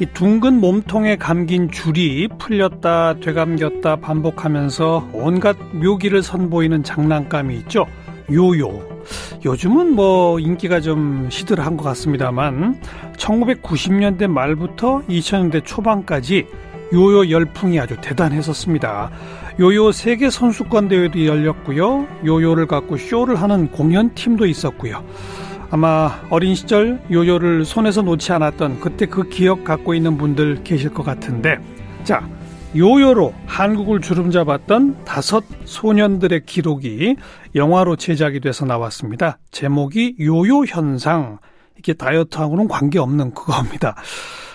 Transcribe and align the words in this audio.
이 0.00 0.06
둥근 0.06 0.60
몸통에 0.60 1.16
감긴 1.16 1.70
줄이 1.70 2.28
풀렸다 2.38 3.20
되감겼다 3.20 3.96
반복하면서 3.96 5.10
온갖 5.12 5.56
묘기를 5.72 6.22
선보이는 6.22 6.82
장난감이 6.82 7.56
있죠. 7.58 7.86
요요. 8.32 8.94
요즘은 9.44 9.94
뭐 9.94 10.40
인기가 10.40 10.80
좀 10.80 11.28
시들한 11.30 11.76
것 11.76 11.84
같습니다만 11.84 12.80
1990년대 13.16 14.26
말부터 14.26 15.02
2000년대 15.08 15.64
초반까지 15.64 16.46
요요 16.92 17.30
열풍이 17.30 17.78
아주 17.78 17.96
대단했었습니다. 18.00 19.10
요요 19.60 19.92
세계 19.92 20.30
선수권 20.30 20.88
대회도 20.88 21.24
열렸고요. 21.24 22.08
요요를 22.24 22.66
갖고 22.66 22.96
쇼를 22.96 23.36
하는 23.36 23.70
공연팀도 23.70 24.46
있었고요. 24.46 25.04
아마 25.74 26.20
어린 26.30 26.54
시절 26.54 27.00
요요를 27.10 27.64
손에서 27.64 28.00
놓지 28.00 28.30
않았던 28.32 28.78
그때 28.78 29.06
그 29.06 29.28
기억 29.28 29.64
갖고 29.64 29.92
있는 29.92 30.16
분들 30.16 30.62
계실 30.62 30.94
것 30.94 31.02
같은데 31.02 31.58
자 32.04 32.24
요요로 32.76 33.34
한국을 33.46 34.00
주름잡았던 34.00 35.04
다섯 35.04 35.42
소년들의 35.64 36.46
기록이 36.46 37.16
영화로 37.56 37.96
제작이 37.96 38.38
돼서 38.38 38.64
나왔습니다. 38.64 39.38
제목이 39.50 40.14
요요 40.20 40.64
현상. 40.64 41.38
이게 41.76 41.92
다이어트하고는 41.92 42.68
관계없는 42.68 43.34
그겁니다. 43.34 43.96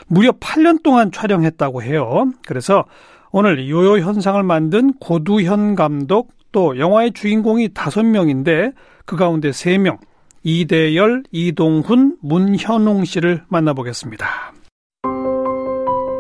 무려 0.07 0.31
8년 0.31 0.81
동안 0.83 1.11
촬영했다고 1.11 1.83
해요. 1.83 2.31
그래서 2.47 2.85
오늘 3.31 3.69
요요 3.69 3.99
현상을 3.99 4.41
만든 4.43 4.93
고두현 5.01 5.75
감독 5.75 6.31
또 6.53 6.79
영화의 6.79 7.11
주인공이 7.11 7.67
5명인데 7.73 8.73
그 9.03 9.17
가운데 9.17 9.49
3명 9.49 9.97
이대열, 10.43 11.23
이동훈, 11.31 12.17
문현웅 12.21 13.05
씨를 13.05 13.43
만나보겠습니다. 13.49 14.53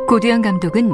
고두현 0.07 0.41
감독은 0.41 0.91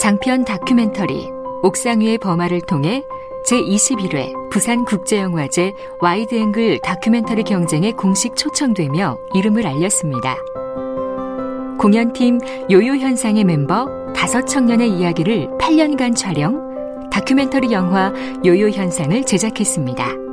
장편 0.00 0.44
다큐멘터리 0.44 1.28
옥상 1.62 2.00
위의 2.00 2.18
범화를 2.18 2.62
통해 2.62 3.02
제21회 3.46 4.50
부산국제영화제 4.50 5.72
와이드앵글 6.00 6.80
다큐멘터리 6.82 7.44
경쟁에 7.44 7.92
공식 7.92 8.34
초청되며 8.34 9.18
이름을 9.34 9.66
알렸습니다. 9.66 10.36
공연팀 11.78 12.38
요요 12.70 12.96
현상의 12.96 13.42
멤버 13.42 14.12
다섯 14.14 14.46
청년의 14.46 14.90
이야기를 14.90 15.48
8년간 15.58 16.16
촬영, 16.16 17.10
다큐멘터리 17.10 17.70
영화 17.72 18.12
요요 18.44 18.70
현상을 18.70 19.24
제작했습니다. 19.24 20.25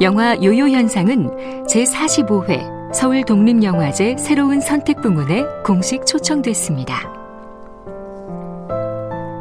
영화 0.00 0.36
요요 0.42 0.68
현상은 0.68 1.30
제45회 1.66 2.92
서울 2.92 3.22
독립영화제 3.24 4.16
새로운 4.18 4.60
선택 4.60 5.00
부문에 5.00 5.44
공식 5.64 6.04
초청됐습니다. 6.04 7.12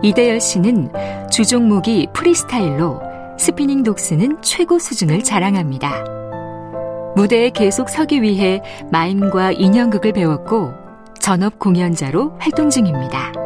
이대열 0.04 0.40
씨는 0.40 0.92
주 1.32 1.46
종목이 1.46 2.08
프리스타일로 2.14 3.02
스피닝 3.40 3.84
독스는 3.84 4.42
최고 4.42 4.78
수준을 4.78 5.24
자랑합니다. 5.24 6.04
무대에 7.16 7.50
계속 7.50 7.90
서기 7.90 8.22
위해 8.22 8.62
마임과 8.92 9.54
인형극을 9.54 10.14
배웠고 10.14 10.72
전업 11.20 11.58
공연자로 11.58 12.36
활동 12.38 12.70
중입니다. 12.70 13.43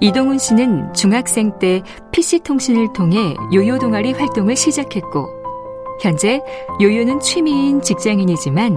이동훈 0.00 0.38
씨는 0.38 0.92
중학생 0.92 1.58
때 1.58 1.82
PC통신을 2.12 2.92
통해 2.92 3.34
요요 3.52 3.78
동아리 3.78 4.12
활동을 4.12 4.56
시작했고, 4.56 5.28
현재 6.00 6.42
요요는 6.80 7.20
취미인 7.20 7.80
직장인이지만 7.80 8.76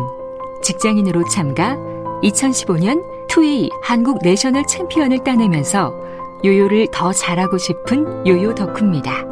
직장인으로 0.62 1.26
참가 1.26 1.78
2015년 2.24 3.04
two 3.28 3.59
A 3.59 3.70
한국 3.82 4.20
national 4.24 4.66
챔피언을 4.66 5.20
따내면서 5.24 5.94
요요를 6.46 6.88
더 6.92 7.12
잘하고 7.12 7.58
싶은 7.58 8.26
요요 8.26 8.56
덕후입니다. 8.56 9.26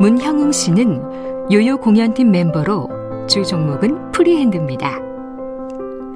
문형웅 0.00 0.50
씨는 0.50 1.52
요요 1.52 1.76
공연팀 1.76 2.32
멤버로 2.32 2.88
주 3.28 3.44
종목은 3.44 4.10
프리핸드입니다. 4.10 5.11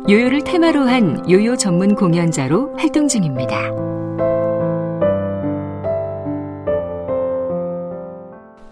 요요를 0.09 0.45
테마로 0.45 0.83
한 0.83 1.29
요요 1.29 1.57
전문 1.57 1.97
공연자로 1.97 2.77
활동 2.79 3.09
중입니다. 3.09 3.57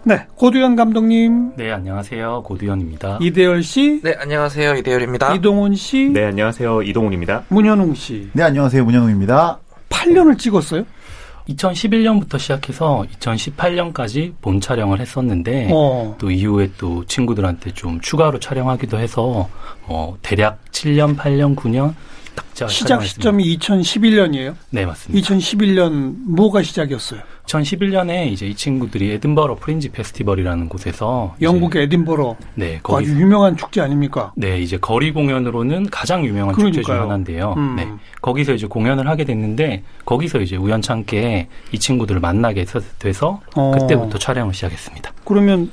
네, 0.05 0.27
고두현 0.35 0.77
감독님. 0.77 1.57
네, 1.57 1.71
안녕하세요. 1.71 2.43
고두현입니다. 2.45 3.17
이대열 3.19 3.63
씨. 3.63 3.99
네, 4.01 4.15
안녕하세요. 4.17 4.75
이대열입니다. 4.75 5.33
이동훈 5.33 5.75
씨. 5.75 6.09
네, 6.13 6.23
안녕하세요. 6.25 6.83
이동훈입니다. 6.83 7.43
문현웅 7.49 7.95
씨. 7.95 8.29
네, 8.31 8.43
안녕하세요. 8.43 8.85
문현웅입니다. 8.85 9.59
8년을 9.89 10.37
찍었어요? 10.37 10.85
2011년부터 11.49 12.39
시작해서 12.39 13.05
2018년까지 13.19 14.33
본 14.41 14.59
촬영을 14.59 14.99
했었는데 14.99 15.69
어. 15.71 16.15
또 16.17 16.31
이후에 16.31 16.71
또 16.77 17.05
친구들한테 17.05 17.73
좀 17.73 17.99
추가로 18.01 18.39
촬영하기도 18.39 18.99
해서 18.99 19.49
어, 19.83 20.17
대략 20.21 20.59
7년, 20.71 21.15
8년, 21.15 21.55
9년 21.55 21.93
딱 22.35 22.69
시작 22.69 23.03
시점이 23.03 23.57
2011년이에요? 23.57 24.55
네, 24.69 24.85
맞습니다. 24.85 25.27
2011년 25.27 26.15
뭐가 26.27 26.63
시작이었어요? 26.63 27.21
2011년에 27.45 28.31
이제 28.31 28.47
이 28.47 28.55
친구들이 28.55 29.11
에든버러 29.11 29.55
프린지 29.55 29.89
페스티벌이라는 29.89 30.67
곳에서 30.69 31.35
영국의 31.41 31.83
에든버러 31.83 32.35
네, 32.55 32.79
거기 32.81 33.05
아주 33.05 33.19
유명한 33.19 33.55
축제 33.55 33.81
아닙니까? 33.81 34.31
네, 34.35 34.59
이제 34.59 34.77
거리 34.77 35.11
공연으로는 35.11 35.89
가장 35.89 36.25
유명한 36.25 36.55
그러니까요. 36.55 36.81
축제 36.81 36.93
중 36.93 37.01
하나인데요. 37.01 37.53
음. 37.57 37.75
네, 37.75 37.87
거기서 38.21 38.53
이제 38.53 38.67
공연을 38.67 39.07
하게 39.07 39.25
됐는데 39.25 39.83
거기서 40.05 40.39
이제 40.39 40.55
우연찮게 40.55 41.47
이 41.71 41.79
친구들을 41.79 42.19
만나게 42.19 42.65
돼서 42.99 43.41
어. 43.55 43.71
그때부터 43.77 44.17
촬영을 44.17 44.53
시작했습니다. 44.53 45.13
그러면 45.23 45.71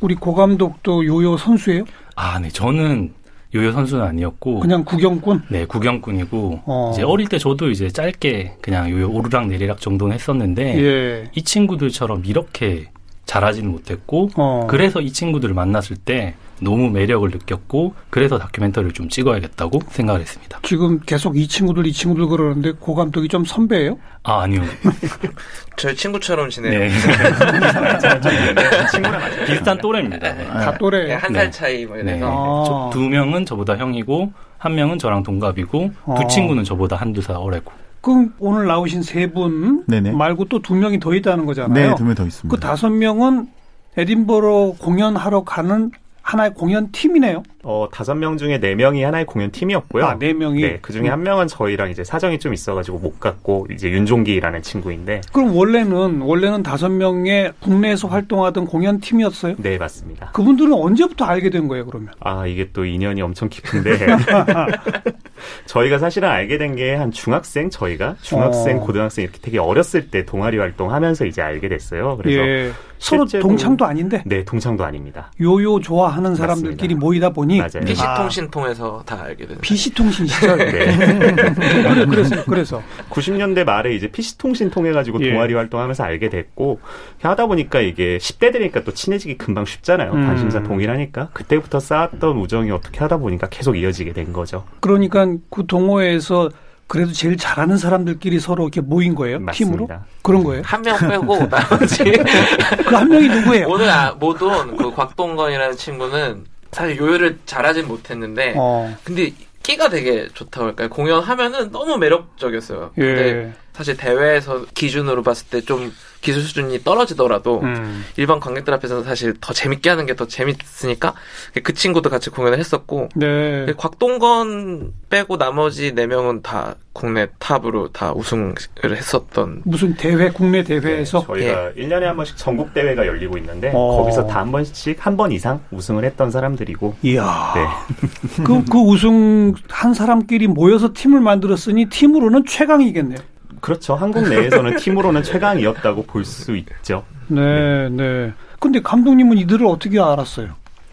우리 0.00 0.14
고 0.14 0.34
감독도 0.34 1.04
요요 1.04 1.36
선수예요? 1.36 1.84
아, 2.16 2.38
네, 2.38 2.48
저는 2.48 3.12
요요 3.54 3.72
선수는 3.72 4.04
아니었고 4.04 4.60
그냥 4.60 4.84
구경꾼? 4.84 5.42
네, 5.48 5.64
구경꾼이고 5.64 6.62
어. 6.66 6.90
이제 6.92 7.02
어릴 7.02 7.28
때 7.28 7.38
저도 7.38 7.70
이제 7.70 7.88
짧게 7.88 8.56
그냥 8.62 8.90
요요 8.90 9.10
오르락 9.10 9.48
내리락 9.48 9.80
정도는 9.80 10.14
했었는데 10.14 10.82
예. 10.82 11.30
이 11.34 11.42
친구들처럼 11.42 12.24
이렇게 12.26 12.86
잘하지는 13.26 13.70
못했고 13.70 14.30
어. 14.36 14.66
그래서 14.68 15.00
이 15.00 15.12
친구들을 15.12 15.54
만났을 15.54 15.96
때 15.96 16.34
너무 16.60 16.90
매력을 16.90 17.28
느꼈고 17.30 17.94
그래서 18.10 18.38
다큐멘터리를 18.38 18.92
좀 18.92 19.08
찍어야겠다고 19.08 19.80
생각을 19.88 20.20
했습니다. 20.20 20.60
지금 20.62 21.00
계속 21.00 21.36
이 21.36 21.48
친구들 21.48 21.86
이 21.86 21.92
친구들 21.92 22.26
그러는데 22.26 22.72
고 22.72 22.94
감독이 22.94 23.28
좀 23.28 23.44
선배예요? 23.44 23.98
아 24.22 24.42
아니요. 24.42 24.62
저희 25.76 25.94
친구처럼 25.94 26.50
지내요. 26.50 26.78
네. 26.78 26.90
친구랑 28.92 29.20
비슷한 29.46 29.78
또래입니다. 29.78 30.34
네. 30.34 30.46
다 30.46 30.76
또래. 30.76 31.06
네, 31.06 31.14
한살 31.14 31.46
네. 31.46 31.50
차이 31.50 31.86
뭐 31.86 31.96
이래서. 31.96 32.16
네. 32.16 32.20
아. 32.22 32.90
두 32.92 33.00
명은 33.00 33.46
저보다 33.46 33.76
형이고 33.76 34.32
한 34.58 34.74
명은 34.74 34.98
저랑 34.98 35.22
동갑이고 35.22 35.90
아. 36.06 36.14
두 36.14 36.26
친구는 36.28 36.64
저보다 36.64 36.96
한두 36.96 37.22
살 37.22 37.36
어리고. 37.36 37.72
그럼 38.00 38.32
오늘 38.38 38.66
나오신 38.66 39.02
세 39.02 39.26
분 39.32 39.84
말고 40.12 40.46
또 40.46 40.58
두 40.60 40.74
명이 40.74 41.00
더 41.00 41.14
있다는 41.14 41.44
거잖아요. 41.46 41.90
네, 41.90 41.94
두 41.96 42.04
명 42.04 42.14
더 42.14 42.24
있습니다. 42.24 42.54
그 42.54 42.60
다섯 42.60 42.88
명은 42.90 43.48
에딘버러 43.96 44.74
공연하러 44.78 45.44
가는 45.44 45.90
하나의 46.30 46.54
공연 46.54 46.92
팀이네요. 46.92 47.42
어, 47.64 47.88
다섯 47.92 48.14
명 48.14 48.36
중에 48.38 48.58
네 48.60 48.74
명이 48.76 49.02
하나의 49.02 49.26
공연 49.26 49.50
팀이었고요. 49.50 50.04
아, 50.04 50.16
네 50.18 50.32
명이? 50.32 50.62
네, 50.62 50.78
그 50.80 50.92
중에 50.92 51.08
한 51.08 51.22
명은 51.24 51.48
저희랑 51.48 51.90
이제 51.90 52.04
사정이 52.04 52.38
좀 52.38 52.54
있어가지고 52.54 52.98
못 53.00 53.18
갔고, 53.18 53.66
이제 53.72 53.90
윤종기라는 53.90 54.62
친구인데. 54.62 55.22
그럼 55.32 55.54
원래는, 55.56 56.20
원래는 56.22 56.62
다섯 56.62 56.88
명의 56.88 57.52
국내에서 57.60 58.06
활동하던 58.08 58.66
공연 58.66 59.00
팀이었어요? 59.00 59.56
네, 59.58 59.76
맞습니다. 59.76 60.30
그분들은 60.32 60.72
언제부터 60.72 61.24
알게 61.24 61.50
된 61.50 61.66
거예요, 61.68 61.84
그러면? 61.86 62.12
아, 62.20 62.46
이게 62.46 62.70
또 62.72 62.84
인연이 62.84 63.20
엄청 63.20 63.48
깊은데. 63.48 63.90
저희가 65.66 65.98
사실은 65.98 66.28
알게 66.28 66.56
된 66.58 66.70
게 66.76 66.94
한 66.94 67.10
중학생, 67.10 67.68
저희가 67.70 68.16
중학생, 68.22 68.78
어. 68.78 68.80
고등학생 68.80 69.24
이렇게 69.24 69.38
되게 69.42 69.58
어렸을 69.58 70.08
때 70.10 70.24
동아리 70.24 70.56
활동하면서 70.58 71.26
이제 71.26 71.42
알게 71.42 71.68
됐어요. 71.68 72.16
그래서. 72.16 72.38
예. 72.40 72.70
서로 73.00 73.24
동창도 73.24 73.84
아닌데? 73.84 74.22
네, 74.26 74.44
동창도 74.44 74.84
아닙니다. 74.84 75.32
요요 75.40 75.80
좋아하는 75.80 76.34
사람들끼리 76.34 76.94
맞습니다. 76.94 77.00
모이다 77.00 77.30
보니 77.30 77.58
맞아요. 77.58 77.84
PC통신 77.86 78.44
아. 78.44 78.50
통해서 78.50 79.02
다 79.06 79.22
알게 79.22 79.46
됐어요. 79.46 79.60
PC통신 79.62 80.26
시절. 80.26 80.58
네. 80.58 80.96
그래, 80.96 82.06
그래서 82.06 82.44
그래서 82.44 82.82
90년대 83.08 83.64
말에 83.64 83.94
이제 83.94 84.08
PC통신 84.08 84.70
통해 84.70 84.92
가지고 84.92 85.18
예. 85.22 85.32
동아리 85.32 85.54
활동하면서 85.54 86.04
알게 86.04 86.28
됐고 86.28 86.80
하다 87.22 87.46
보니까 87.46 87.80
이게 87.80 88.18
10대들이니까 88.18 88.84
또 88.84 88.92
친해지기 88.92 89.38
금방 89.38 89.64
쉽잖아요. 89.64 90.12
음. 90.12 90.26
관심사 90.26 90.62
동일하니까 90.62 91.30
그때부터 91.32 91.80
쌓았던 91.80 92.36
우정이 92.36 92.70
어떻게 92.70 92.98
하다 93.00 93.16
보니까 93.16 93.48
계속 93.48 93.76
이어지게 93.76 94.12
된 94.12 94.34
거죠. 94.34 94.64
그러니까 94.80 95.26
그 95.48 95.66
동호회에서 95.66 96.50
그래도 96.90 97.12
제일 97.12 97.36
잘하는 97.36 97.76
사람들끼리 97.76 98.40
서로 98.40 98.64
이렇게 98.64 98.80
모인 98.80 99.14
거예요? 99.14 99.38
맞습니다. 99.38 99.76
팀으로? 99.84 100.00
그런 100.22 100.42
거예요? 100.42 100.62
한 100.66 100.82
명 100.82 100.98
빼고 100.98 101.46
나머지 101.48 102.02
그 102.02 102.96
한 102.96 103.08
명이 103.08 103.28
누구예요? 103.28 103.68
오늘 103.68 103.88
아, 103.88 104.10
못온그 104.18 104.92
곽동건이라는 104.96 105.76
친구는 105.76 106.44
사실 106.72 106.96
요요를 106.98 107.38
잘하진 107.46 107.86
못했는데 107.86 108.54
어. 108.56 108.92
근데 109.04 109.32
끼가 109.62 109.88
되게 109.88 110.26
좋다고 110.34 110.66
할까요? 110.66 110.88
공연하면은 110.88 111.70
너무 111.70 111.96
매력적이었어요. 111.96 112.90
예. 112.98 113.02
근데 113.02 113.52
사실 113.72 113.96
대회에서 113.96 114.66
기준으로 114.74 115.22
봤을 115.22 115.46
때 115.48 115.60
좀 115.60 115.92
기술 116.20 116.42
수준이 116.42 116.84
떨어지더라도 116.84 117.60
음. 117.62 118.04
일반 118.16 118.40
관객들 118.40 118.74
앞에서는 118.74 119.04
사실 119.04 119.34
더 119.40 119.52
재밌게 119.52 119.88
하는 119.90 120.06
게 120.06 120.14
더 120.14 120.26
재밌으니까 120.26 121.14
그 121.62 121.72
친구도 121.72 122.10
같이 122.10 122.28
공연을 122.30 122.58
했었고 122.58 123.08
네. 123.14 123.66
곽동건 123.76 124.92
빼고 125.08 125.38
나머지 125.38 125.94
네 125.94 126.06
명은 126.06 126.42
다 126.42 126.74
국내 126.92 127.28
탑으로 127.38 127.88
다 127.92 128.12
우승을 128.12 128.54
했었던 128.84 129.62
무슨 129.64 129.94
대회 129.94 130.30
국내 130.30 130.62
대회에서 130.64 131.20
네, 131.20 131.26
저희가 131.26 131.66
예. 131.68 131.72
1년에 131.74 132.00
한 132.02 132.16
번씩 132.16 132.36
전국 132.36 132.74
대회가 132.74 133.06
열리고 133.06 133.38
있는데 133.38 133.70
어. 133.74 133.96
거기서 134.02 134.26
다 134.26 134.40
한 134.40 134.50
번씩 134.52 135.06
한 135.06 135.16
번 135.16 135.32
이상 135.32 135.60
우승을 135.70 136.04
했던 136.04 136.30
사람들이고 136.30 136.96
이야 137.02 137.52
네. 137.54 138.44
그, 138.44 138.64
그 138.64 138.78
우승 138.78 139.54
한 139.68 139.94
사람끼리 139.94 140.48
모여서 140.48 140.90
팀을 140.94 141.20
만들었으니 141.20 141.86
팀으로는 141.86 142.44
최강이겠네요. 142.46 143.18
그렇죠. 143.60 143.94
한국 143.94 144.28
내에서는 144.28 144.76
팀으로는 144.76 145.22
최강이었다고 145.22 146.04
볼 146.04 146.24
수 146.24 146.56
있죠. 146.56 147.04
네, 147.28 147.88
네. 147.90 148.32
근데 148.58 148.80
감독님은 148.82 149.38
이들을 149.38 149.66
어떻게 149.66 149.98
알았어요? 150.00 150.48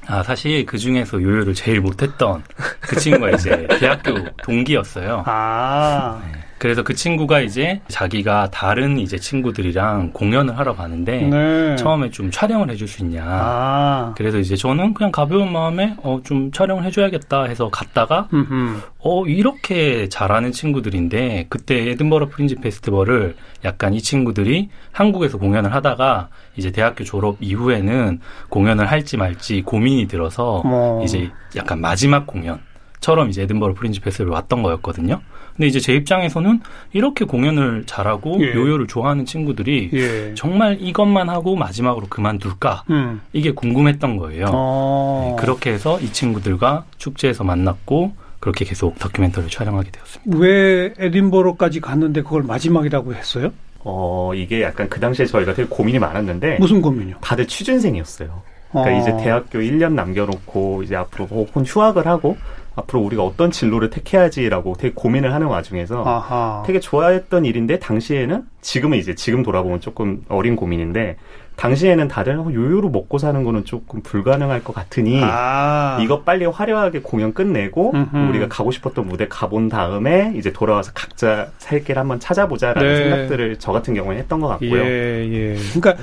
아, 0.07 0.23
사실 0.23 0.65
그 0.65 0.77
중에서 0.77 1.21
요요를 1.21 1.53
제일 1.53 1.81
못했던 1.81 2.41
그 2.79 2.95
친구가 2.97 3.31
이제 3.31 3.67
대학교 3.79 4.13
동기였어요. 4.43 5.23
아. 5.25 6.21
네. 6.31 6.39
그래서 6.59 6.81
그 6.83 6.93
친구가 6.95 7.41
이제 7.41 7.81
자기가 7.87 8.49
다른 8.51 8.97
이제 8.97 9.17
친구들이랑 9.17 10.11
공연을 10.13 10.57
하러 10.57 10.75
가는데 10.75 11.21
네. 11.21 11.75
처음에 11.75 12.09
좀 12.09 12.31
촬영을 12.31 12.69
해줄 12.69 12.87
수 12.87 13.03
있냐. 13.03 13.23
아. 13.25 14.13
그래서 14.17 14.39
이제 14.39 14.55
저는 14.55 14.93
그냥 14.93 15.11
가벼운 15.11 15.51
마음에 15.51 15.95
어 16.03 16.17
좀 16.23 16.51
촬영을 16.51 16.83
해줘야겠다 16.83 17.43
해서 17.43 17.69
갔다가 17.69 18.27
음흠. 18.33 18.81
어 18.99 19.25
이렇게 19.27 20.09
잘하는 20.09 20.51
친구들인데 20.51 21.45
그때 21.47 21.91
에든버러 21.91 22.27
프린지 22.29 22.55
페스티벌을 22.55 23.35
약간 23.63 23.93
이 23.93 24.01
친구들이 24.01 24.69
한국에서 24.91 25.37
공연을 25.37 25.73
하다가 25.73 26.29
이제 26.57 26.71
대학교 26.71 27.03
졸업 27.03 27.37
이후에는 27.39 28.19
공연을 28.49 28.87
할지 28.87 29.15
말지 29.15 29.61
고민이 29.61 30.07
들어서 30.07 30.63
어. 30.65 31.01
이제 31.05 31.29
약간 31.55 31.79
마지막 31.79 32.25
공연 32.25 32.59
처럼 32.99 33.29
이제 33.29 33.43
에든버러 33.43 33.75
프린지 33.75 33.99
페스티벌 34.01 34.33
왔던 34.33 34.63
거였거든요. 34.63 35.21
근데 35.57 35.67
이제 35.67 35.79
제 35.79 35.93
입장에서는 35.95 36.61
이렇게 36.93 37.25
공연을 37.25 37.83
잘하고 37.87 38.37
예. 38.41 38.53
요요를 38.53 38.85
좋아하는 38.87 39.25
친구들이 39.25 39.89
예. 39.91 40.33
정말 40.35 40.77
이것만 40.79 41.29
하고 41.29 41.55
마지막으로 41.55 42.05
그만둘까 42.09 42.83
음. 42.91 43.21
이게 43.33 43.51
궁금했던 43.51 44.17
거예요. 44.17 44.45
어. 44.53 45.35
네, 45.35 45.41
그렇게 45.41 45.71
해서 45.71 45.99
이 45.99 46.13
친구들과 46.13 46.85
축제에서 46.97 47.43
만났고 47.43 48.13
그렇게 48.39 48.65
계속 48.65 48.99
다큐멘터리를 48.99 49.49
촬영하게 49.49 49.89
되었습니다. 49.91 50.37
왜 50.37 50.93
에딘버러까지 50.99 51.81
갔는데 51.81 52.21
그걸 52.21 52.43
마지막이라고 52.43 53.15
했어요? 53.15 53.51
어 53.79 54.33
이게 54.35 54.61
약간 54.61 54.87
그 54.89 54.99
당시에 54.99 55.25
저희가 55.25 55.55
되게 55.55 55.67
고민이 55.67 55.97
많았는데 55.97 56.57
무슨 56.59 56.81
고민이요? 56.81 57.17
다들 57.21 57.47
취준생이었어요. 57.47 58.43
그러니까 58.83 58.91
어. 58.95 58.99
이제 59.15 59.23
대학교 59.23 59.59
1년 59.59 59.93
남겨놓고 59.93 60.83
이제 60.83 60.95
앞으로 60.95 61.25
혹은 61.25 61.65
휴학을 61.65 62.05
하고 62.07 62.37
앞으로 62.75 63.01
우리가 63.01 63.23
어떤 63.23 63.49
진로를 63.49 63.89
택해야지라고 63.89 64.75
되게 64.77 64.93
고민을 64.93 65.33
하는 65.33 65.47
와중에서 65.47 66.03
아하. 66.05 66.63
되게 66.67 66.79
좋아했던 66.79 67.45
일인데 67.45 67.79
당시에는 67.79 68.43
지금은 68.61 68.97
이제 68.99 69.15
지금 69.15 69.41
돌아보면 69.41 69.81
조금 69.81 70.21
어린 70.29 70.55
고민인데 70.55 71.17
당시에는 71.55 72.07
다들 72.07 72.37
어, 72.37 72.45
요요로 72.53 72.89
먹고 72.91 73.17
사는 73.17 73.43
거는 73.43 73.65
조금 73.65 74.03
불가능할 74.03 74.63
것 74.63 74.73
같으니 74.75 75.19
아. 75.23 75.97
이거 75.99 76.21
빨리 76.21 76.45
화려하게 76.45 76.99
공연 76.99 77.33
끝내고 77.33 77.93
음흠. 77.95 78.29
우리가 78.29 78.47
가고 78.47 78.69
싶었던 78.69 79.07
무대 79.07 79.27
가본 79.27 79.69
다음에 79.69 80.33
이제 80.35 80.53
돌아와서 80.53 80.91
각자 80.93 81.47
살 81.57 81.83
길 81.83 81.97
한번 81.97 82.19
찾아보자라는 82.19 82.87
네. 82.87 82.97
생각들을 83.09 83.55
저 83.57 83.71
같은 83.71 83.95
경우에 83.95 84.17
했던 84.17 84.39
것 84.39 84.47
같고요. 84.49 84.83
예, 84.83 85.27
예. 85.31 85.55
그러니까 85.73 85.95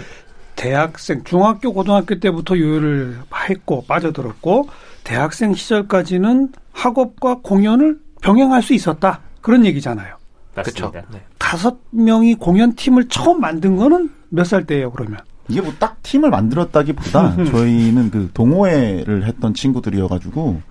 대학생, 0.57 1.25
중학교, 1.25 1.73
고등학교 1.73 2.19
때부터 2.19 2.59
요요를 2.59 3.19
했고 3.49 3.85
빠져들었고 3.87 4.69
대학생 5.03 5.55
시절까지는 5.55 6.51
학업과 6.73 7.41
공연을 7.43 7.99
병행할 8.23 8.63
수 8.63 8.73
있었다. 8.75 9.21
그런 9.41 9.65
얘기잖아요. 9.67 10.17
그렇죠. 10.55 10.93
네. 10.93 11.21
다섯 11.39 11.79
명이 11.91 12.37
공연 12.37 12.75
팀을 12.75 13.09
처음 13.09 13.41
만든 13.41 13.77
거는 13.77 14.11
몇 14.31 14.45
살 14.47 14.65
때예요, 14.65 14.91
그러면? 14.93 15.19
이게 15.49 15.61
뭐 15.61 15.75
딱 15.79 16.03
팀을 16.03 16.31
만들었다기보다 16.31 17.45
저희는 17.45 18.11
그 18.11 18.31
동호회를 18.33 19.27
했던 19.27 19.53
친구들이어가지고 19.53 20.63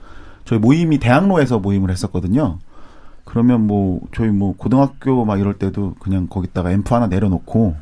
저희 0.45 0.59
모임이 0.59 0.97
대학로에서 0.97 1.59
모임을 1.59 1.91
했었거든요. 1.91 2.57
그러면 3.25 3.67
뭐 3.67 4.01
저희 4.15 4.29
뭐 4.29 4.55
고등학교 4.57 5.23
막 5.25 5.39
이럴 5.39 5.53
때도 5.53 5.95
그냥 5.99 6.27
거기다가 6.27 6.71
앰프 6.71 6.93
하나 6.93 7.07
내려놓고 7.07 7.75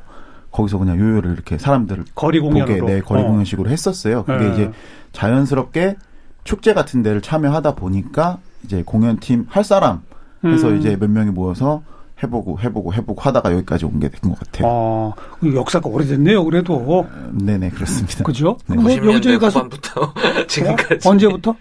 거기서 0.52 0.78
그냥 0.78 1.00
요요를 1.00 1.32
이렇게 1.34 1.58
사람들을 1.58 2.06
거리 2.16 2.40
공연으로 2.40 2.80
보게 2.80 2.94
네 2.94 3.02
거리 3.02 3.22
어. 3.22 3.26
공연식으로 3.28 3.70
했었어요. 3.70 4.24
그게 4.26 4.46
네. 4.46 4.54
이제 4.54 4.72
자연스럽게 5.14 5.96
축제 6.44 6.74
같은 6.74 7.04
데를 7.04 7.22
참여하다 7.22 7.76
보니까 7.76 8.40
이제 8.64 8.84
공연팀 8.86 9.46
할 9.50 9.64
사람 9.64 10.02
해서 10.44 10.70
음. 10.70 10.78
이제 10.80 10.96
몇 11.00 11.10
명이 11.10 11.32
모여서 11.32 11.84
해보고 12.24 12.60
해보고 12.60 12.94
해보고 12.94 13.22
하다가 13.22 13.52
여기까지 13.54 13.86
온 13.86 14.00
게 14.00 14.10
된 14.10 14.30
것 14.30 14.38
같아요. 14.40 14.68
아, 14.68 15.14
역사가 15.56 15.90
오래됐네요, 15.90 16.44
그래도. 16.46 17.08
네네, 17.32 17.70
그렇습니다. 17.72 18.24
그죠? 18.24 18.58
네. 18.68 18.76
뭐 18.76 18.92
여기저기 18.92 19.40
가서. 19.40 19.68
부터 19.68 20.14
지금까지. 20.48 21.08
어? 21.08 21.12
언제부터? 21.12 21.56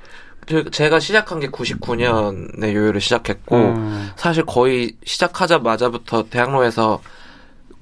제가 0.73 0.99
시작한 1.01 1.41
게 1.41 1.49
99년에 1.49 2.75
요요를 2.75 3.01
시작했고, 3.01 3.57
음. 3.57 4.09
사실 4.17 4.45
거의 4.45 4.93
시작하자마자부터 5.05 6.25
대학로에서 6.29 7.01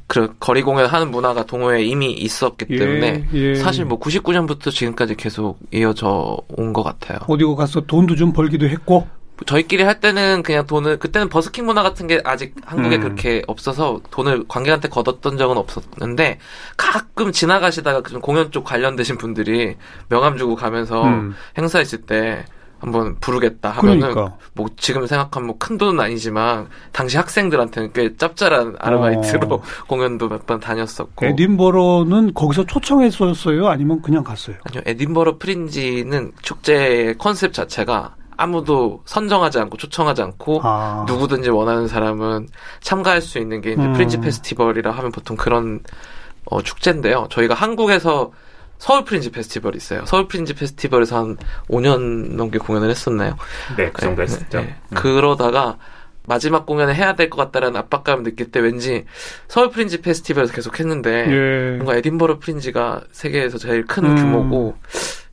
그 0.08 0.34
거리 0.40 0.62
공연하는 0.62 1.10
문화가 1.10 1.44
동호회에 1.44 1.84
이미 1.84 2.10
있었기 2.10 2.64
예, 2.70 2.76
때문에 2.78 3.24
예. 3.34 3.54
사실 3.56 3.84
뭐 3.84 4.00
99년부터 4.00 4.70
지금까지 4.72 5.14
계속 5.14 5.58
이어져 5.72 6.38
온 6.48 6.72
것 6.72 6.82
같아요. 6.82 7.18
어디고 7.28 7.54
가서 7.56 7.82
돈도 7.82 8.16
좀 8.16 8.32
벌기도 8.32 8.66
했고 8.66 9.06
저희끼리 9.46 9.82
할 9.84 10.00
때는 10.00 10.42
그냥 10.42 10.66
돈을 10.66 10.98
그때는 10.98 11.28
버스킹 11.28 11.64
문화 11.66 11.82
같은 11.82 12.06
게 12.08 12.20
아직 12.24 12.54
한국에 12.64 12.96
음. 12.96 13.00
그렇게 13.02 13.42
없어서 13.46 14.00
돈을 14.10 14.44
관객한테 14.48 14.88
걷었던 14.88 15.36
적은 15.36 15.56
없었는데 15.58 16.38
가끔 16.76 17.30
지나가시다가 17.30 18.02
좀 18.08 18.20
공연 18.20 18.50
쪽 18.50 18.64
관련되신 18.64 19.16
분들이 19.18 19.76
명함 20.08 20.38
주고 20.38 20.56
가면서 20.56 21.04
음. 21.04 21.34
행사 21.56 21.80
있을 21.80 22.00
때 22.02 22.44
한번 22.80 23.16
부르겠다 23.20 23.70
하면은 23.70 24.12
그러니까. 24.12 24.36
뭐 24.54 24.68
지금 24.76 25.06
생각하면 25.06 25.46
뭐 25.48 25.56
큰 25.58 25.76
돈은 25.78 25.98
아니지만 26.00 26.68
당시 26.92 27.16
학생들한테는 27.16 27.92
꽤 27.92 28.16
짭짤한 28.16 28.76
아르바이트로 28.78 29.54
어. 29.56 29.62
공연도 29.88 30.28
몇 30.28 30.46
번 30.46 30.60
다녔었고 30.60 31.26
에딘버러는 31.26 32.32
거기서 32.34 32.64
초청했었어요 32.64 33.66
아니면 33.68 34.00
그냥 34.02 34.22
갔어요? 34.24 34.56
아니요 34.68 34.82
에딘버러 34.86 35.38
프린지는 35.38 36.32
축제 36.42 37.14
컨셉 37.18 37.52
자체가 37.52 38.14
아무도 38.36 39.02
선정하지 39.04 39.58
않고 39.58 39.76
초청하지 39.76 40.22
않고 40.22 40.60
아. 40.62 41.04
누구든지 41.08 41.50
원하는 41.50 41.88
사람은 41.88 42.46
참가할 42.80 43.20
수 43.20 43.38
있는 43.38 43.60
게 43.60 43.72
이제 43.72 43.82
음. 43.82 43.92
프린지 43.94 44.18
페스티벌이라 44.20 44.92
하면 44.92 45.10
보통 45.10 45.36
그런 45.36 45.80
어, 46.44 46.62
축제인데요. 46.62 47.26
저희가 47.30 47.54
한국에서 47.54 48.30
서울 48.78 49.04
프린지 49.04 49.30
페스티벌이 49.30 49.76
있어요. 49.76 50.04
서울 50.06 50.28
프린지 50.28 50.54
페스티벌에서 50.54 51.18
한 51.18 51.36
5년 51.68 52.34
넘게 52.36 52.58
공연을 52.58 52.88
했었나요? 52.90 53.36
네, 53.76 53.90
그 53.92 54.00
정도 54.02 54.16
네, 54.16 54.22
했었죠. 54.22 54.60
네. 54.60 54.76
음. 54.90 54.94
그러다가 54.94 55.76
마지막 56.26 56.66
공연을 56.66 56.94
해야 56.94 57.14
될 57.14 57.30
것 57.30 57.36
같다라는 57.38 57.76
압박감을 57.80 58.22
느낄 58.22 58.50
때 58.50 58.60
왠지 58.60 59.04
서울 59.48 59.70
프린지 59.70 60.00
페스티벌에서 60.02 60.52
계속 60.52 60.78
했는데 60.78 61.26
예. 61.26 61.76
뭔가 61.76 61.96
에딘버러 61.96 62.38
프린지가 62.38 63.02
세계에서 63.12 63.58
제일 63.58 63.84
큰 63.86 64.04
음. 64.04 64.14
규모고 64.16 64.76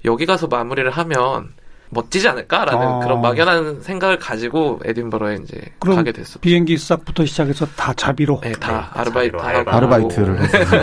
여기 0.05 0.25
가서 0.25 0.47
마무리를 0.47 0.89
하면 0.89 1.53
멋지지 1.89 2.27
않을까라는 2.27 2.81
아. 2.87 2.99
그런 2.99 3.21
막연한 3.21 3.81
생각을 3.81 4.17
가지고 4.19 4.79
에딘버러에 4.85 5.37
이제 5.43 5.61
가게 5.79 6.11
됐어. 6.11 6.39
비행기 6.39 6.77
싹부터 6.77 7.25
시작해서 7.25 7.65
다 7.75 7.93
자비로. 7.93 8.39
네, 8.41 8.53
다 8.53 8.89
네, 8.93 8.99
아르바이트 9.01 9.35
하고 9.35 9.69
아르바이트를 9.71 10.39
해서. 10.41 10.75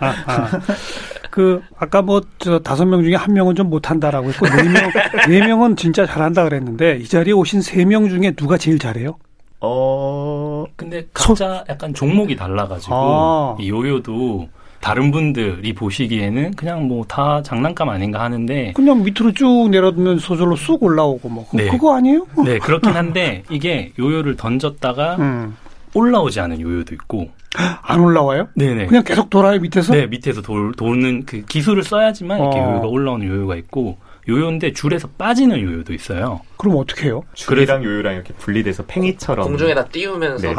아, 0.00 0.14
아, 0.26 0.60
그 1.32 1.62
아까 1.78 2.02
뭐 2.02 2.20
저 2.38 2.58
다섯 2.58 2.84
명 2.84 3.02
중에 3.02 3.14
한 3.14 3.32
명은 3.32 3.54
좀 3.56 3.70
못한다라고 3.70 4.28
했고 4.28 4.46
네명 4.46 4.74
네 5.30 5.46
명은 5.46 5.76
진짜 5.76 6.04
잘한다 6.06 6.44
그랬는데 6.44 6.98
이 7.00 7.08
자리에 7.08 7.32
오신 7.32 7.62
세 7.62 7.84
명 7.86 8.08
중에 8.10 8.32
누가 8.32 8.58
제일 8.58 8.78
잘해요? 8.78 9.16
어 9.60 10.64
근데 10.76 11.06
각자 11.14 11.34
소... 11.34 11.64
약간 11.68 11.94
종목이 11.94 12.36
달라가지고 12.36 12.94
아. 12.94 13.56
이 13.58 13.70
요요도 13.70 14.48
다른 14.80 15.10
분들이 15.12 15.72
보시기에는 15.72 16.52
그냥 16.54 16.86
뭐 16.88 17.04
다 17.08 17.42
장난감 17.42 17.88
아닌가 17.88 18.20
하는데 18.20 18.72
그냥 18.74 19.02
밑으로 19.02 19.32
쭉 19.32 19.68
내려두면 19.70 20.18
소절로 20.18 20.54
쑥 20.56 20.82
올라오고 20.82 21.28
뭐 21.28 21.46
네. 21.54 21.68
그거 21.68 21.96
아니에요? 21.96 22.26
네 22.44 22.58
그렇긴 22.58 22.90
한데 22.92 23.42
이게 23.50 23.92
요요를 23.98 24.36
던졌다가 24.36 25.16
음. 25.16 25.56
올라오지 25.94 26.40
않은 26.40 26.60
요요도 26.60 26.94
있고 26.94 27.30
안 27.82 28.00
올라와요? 28.00 28.48
네네. 28.54 28.86
그냥 28.86 29.04
계속 29.04 29.28
돌아요 29.30 29.60
밑에서? 29.60 29.92
네 29.92 30.06
밑에서 30.06 30.42
돌, 30.42 30.72
도는 30.72 31.24
그 31.26 31.42
기술을 31.42 31.82
써야지만 31.82 32.38
이렇게 32.38 32.58
어. 32.58 32.70
요요가 32.70 32.86
올라오는 32.86 33.26
요요가 33.26 33.56
있고 33.56 33.98
요요인데 34.28 34.72
줄에서 34.72 35.08
빠지는 35.18 35.60
요요도 35.60 35.92
있어요. 35.92 36.40
그럼 36.56 36.76
어떻게 36.76 37.06
해요? 37.06 37.24
줄이랑 37.34 37.82
요요랑 37.82 38.14
이렇게 38.14 38.32
분리돼서 38.34 38.84
팽이처럼 38.84 39.44
공중에다 39.48 39.86
띄우면서 39.86 40.48
네, 40.48 40.54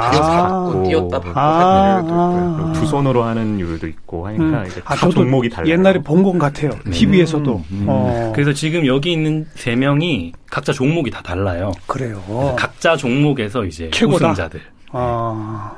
띄웠다 0.89 1.19
받고 1.21 1.39
아, 1.39 2.03
아, 2.03 2.73
두 2.75 2.85
손으로 2.85 3.23
하는 3.23 3.59
요요도 3.61 3.87
있고 3.87 4.27
하니까 4.27 4.43
음. 4.43 4.65
이제 4.67 4.81
아, 4.83 4.95
다 4.95 5.09
종목이 5.09 5.49
달라요. 5.49 5.71
옛날에 5.71 5.99
본것 5.99 6.37
같아요. 6.39 6.71
네. 6.83 6.91
TV에서도. 6.91 7.55
음, 7.55 7.63
음. 7.71 7.85
어. 7.87 8.31
그래서 8.35 8.51
지금 8.51 8.85
여기 8.85 9.13
있는 9.13 9.47
세 9.55 9.77
명이 9.77 10.33
각자 10.51 10.73
종목이 10.73 11.09
다 11.09 11.21
달라요. 11.21 11.71
그래요. 11.87 12.21
각자 12.57 12.97
종목에서 12.97 13.63
이제 13.63 13.89
최고다. 13.91 14.25
우승자들. 14.25 14.61
아. 14.93 15.73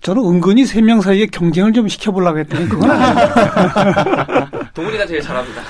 저는 0.00 0.22
은근히 0.24 0.64
세 0.66 0.80
명 0.80 1.00
사이에 1.00 1.26
경쟁을 1.26 1.72
좀 1.72 1.86
시켜보려고 1.86 2.38
했더니 2.40 2.68
그건 2.68 2.90
아니에요. 2.90 4.48
동훈이가 4.74 5.06
제일 5.06 5.20
잘합니다. 5.22 5.62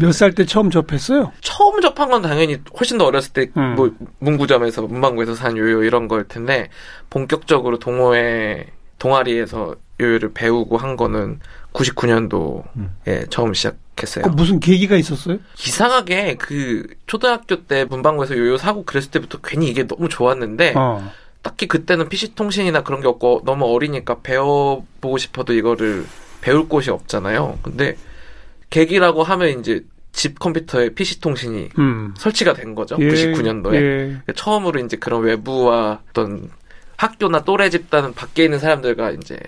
몇 0.00 0.12
살 0.12 0.32
때 0.32 0.44
처음 0.44 0.70
접했어요? 0.70 1.32
처음 1.40 1.80
접한 1.80 2.08
건 2.10 2.22
당연히 2.22 2.58
훨씬 2.78 2.98
더 2.98 3.06
어렸을 3.06 3.32
때, 3.32 3.46
음. 3.56 3.74
뭐, 3.74 3.90
문구점에서, 4.20 4.82
문방구에서 4.82 5.34
산 5.34 5.56
요요 5.56 5.82
이런 5.82 6.06
거일 6.08 6.24
텐데, 6.28 6.68
본격적으로 7.10 7.78
동호회, 7.78 8.66
동아리에서 8.98 9.74
요요를 10.00 10.32
배우고 10.34 10.76
한 10.78 10.96
거는 10.96 11.40
99년도에 11.72 12.64
음. 12.76 12.90
처음 13.30 13.54
시작 13.54 13.76
했어요. 14.02 14.24
그 14.24 14.30
무슨 14.30 14.60
계기가 14.60 14.96
있었어요? 14.96 15.38
이상하게 15.58 16.36
그 16.36 16.86
초등학교 17.06 17.64
때 17.64 17.84
문방구에서 17.84 18.36
요요 18.36 18.56
사고 18.56 18.84
그랬을 18.84 19.10
때부터 19.10 19.38
괜히 19.42 19.68
이게 19.68 19.86
너무 19.86 20.08
좋았는데, 20.08 20.74
어. 20.76 21.10
딱히 21.42 21.66
그때는 21.66 22.08
PC통신이나 22.08 22.82
그런 22.82 23.00
게 23.00 23.08
없고 23.08 23.42
너무 23.44 23.66
어리니까 23.66 24.20
배워보고 24.22 25.18
싶어도 25.18 25.54
이거를 25.54 26.04
배울 26.40 26.68
곳이 26.68 26.90
없잖아요. 26.90 27.58
근데 27.62 27.96
계기라고 28.70 29.22
하면 29.22 29.60
이제 29.60 29.84
집 30.12 30.38
컴퓨터에 30.38 30.90
PC통신이 30.90 31.68
음. 31.78 32.14
설치가 32.16 32.52
된 32.52 32.74
거죠. 32.74 32.96
예, 32.98 33.08
99년도에. 33.08 33.74
예. 33.74 34.20
처음으로 34.34 34.80
이제 34.80 34.96
그런 34.96 35.22
외부와 35.22 36.00
어떤 36.10 36.50
학교나 36.96 37.44
또래 37.44 37.70
집단 37.70 38.12
밖에 38.12 38.44
있는 38.44 38.58
사람들과 38.58 39.12
이제 39.12 39.38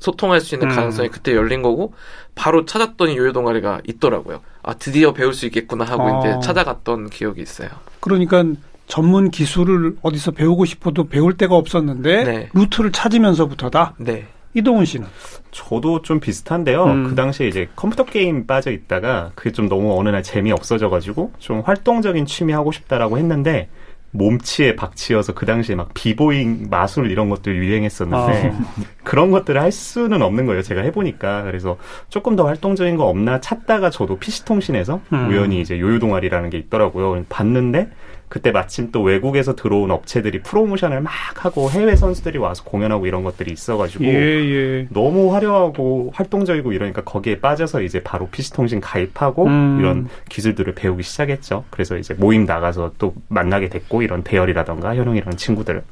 소통할 0.00 0.40
수 0.40 0.54
있는 0.54 0.70
음. 0.70 0.74
가능성이 0.74 1.08
그때 1.08 1.34
열린 1.34 1.62
거고 1.62 1.94
바로 2.34 2.64
찾았더니 2.64 3.16
요요 3.16 3.32
동아리가 3.32 3.80
있더라고요. 3.86 4.40
아 4.62 4.74
드디어 4.74 5.12
배울 5.12 5.32
수 5.32 5.46
있겠구나 5.46 5.84
하고 5.84 6.02
아. 6.02 6.18
이제 6.18 6.34
찾아갔던 6.42 7.10
기억이 7.10 7.40
있어요. 7.40 7.68
그러니까 8.00 8.44
전문 8.86 9.30
기술을 9.30 9.96
어디서 10.02 10.32
배우고 10.32 10.64
싶어도 10.64 11.04
배울 11.04 11.36
데가 11.36 11.54
없었는데 11.54 12.24
네. 12.24 12.48
루트를 12.54 12.90
찾으면서부터다. 12.90 13.94
네. 13.98 14.26
이동훈 14.54 14.84
씨는? 14.84 15.06
저도 15.52 16.02
좀 16.02 16.18
비슷한데요. 16.18 16.84
음. 16.84 17.08
그 17.08 17.14
당시에 17.14 17.46
이제 17.46 17.68
컴퓨터 17.76 18.04
게임 18.04 18.46
빠져 18.46 18.72
있다가 18.72 19.30
그게 19.36 19.52
좀 19.52 19.68
너무 19.68 19.96
어느 19.98 20.08
날 20.08 20.24
재미 20.24 20.50
없어져가지고 20.50 21.32
좀 21.38 21.60
활동적인 21.60 22.26
취미 22.26 22.52
하고 22.52 22.72
싶다라고 22.72 23.18
했는데 23.18 23.68
몸치에 24.12 24.74
박치여서 24.76 25.34
그 25.34 25.46
당시에 25.46 25.76
막 25.76 25.90
비보잉 25.94 26.66
마술 26.68 27.10
이런 27.10 27.28
것들 27.28 27.56
유행했었는데 27.56 28.52
아. 28.52 28.58
그런 29.04 29.30
것들을 29.30 29.60
할 29.60 29.70
수는 29.70 30.20
없는 30.22 30.46
거예요. 30.46 30.62
제가 30.62 30.82
해보니까 30.82 31.44
그래서 31.44 31.76
조금 32.08 32.34
더 32.36 32.44
활동적인 32.44 32.96
거 32.96 33.06
없나 33.06 33.40
찾다가 33.40 33.90
저도 33.90 34.18
PC통신에서 34.18 35.00
음. 35.12 35.28
우연히 35.28 35.60
이제 35.60 35.78
요요 35.78 35.98
동아리라는 35.98 36.50
게 36.50 36.58
있더라고요. 36.58 37.24
봤는데 37.28 37.88
그때 38.30 38.52
마침 38.52 38.92
또 38.92 39.02
외국에서 39.02 39.56
들어온 39.56 39.90
업체들이 39.90 40.42
프로모션을 40.42 41.00
막 41.00 41.12
하고 41.34 41.68
해외 41.68 41.96
선수들이 41.96 42.38
와서 42.38 42.62
공연하고 42.62 43.08
이런 43.08 43.24
것들이 43.24 43.50
있어가지고 43.50 44.04
예, 44.04 44.08
예. 44.08 44.86
너무 44.90 45.34
화려하고 45.34 46.12
활동적이고 46.14 46.72
이러니까 46.72 47.02
거기에 47.02 47.40
빠져서 47.40 47.82
이제 47.82 48.00
바로 48.04 48.28
PC통신 48.28 48.80
가입하고 48.80 49.46
음. 49.46 49.78
이런 49.80 50.08
기술들을 50.28 50.76
배우기 50.76 51.02
시작했죠. 51.02 51.64
그래서 51.70 51.98
이제 51.98 52.14
모임 52.14 52.44
나가서 52.44 52.92
또 52.98 53.14
만나게 53.26 53.68
됐고 53.68 54.02
이런 54.02 54.22
대열이라던가 54.22 54.94
현웅이라는 54.94 55.36
친구들. 55.36 55.82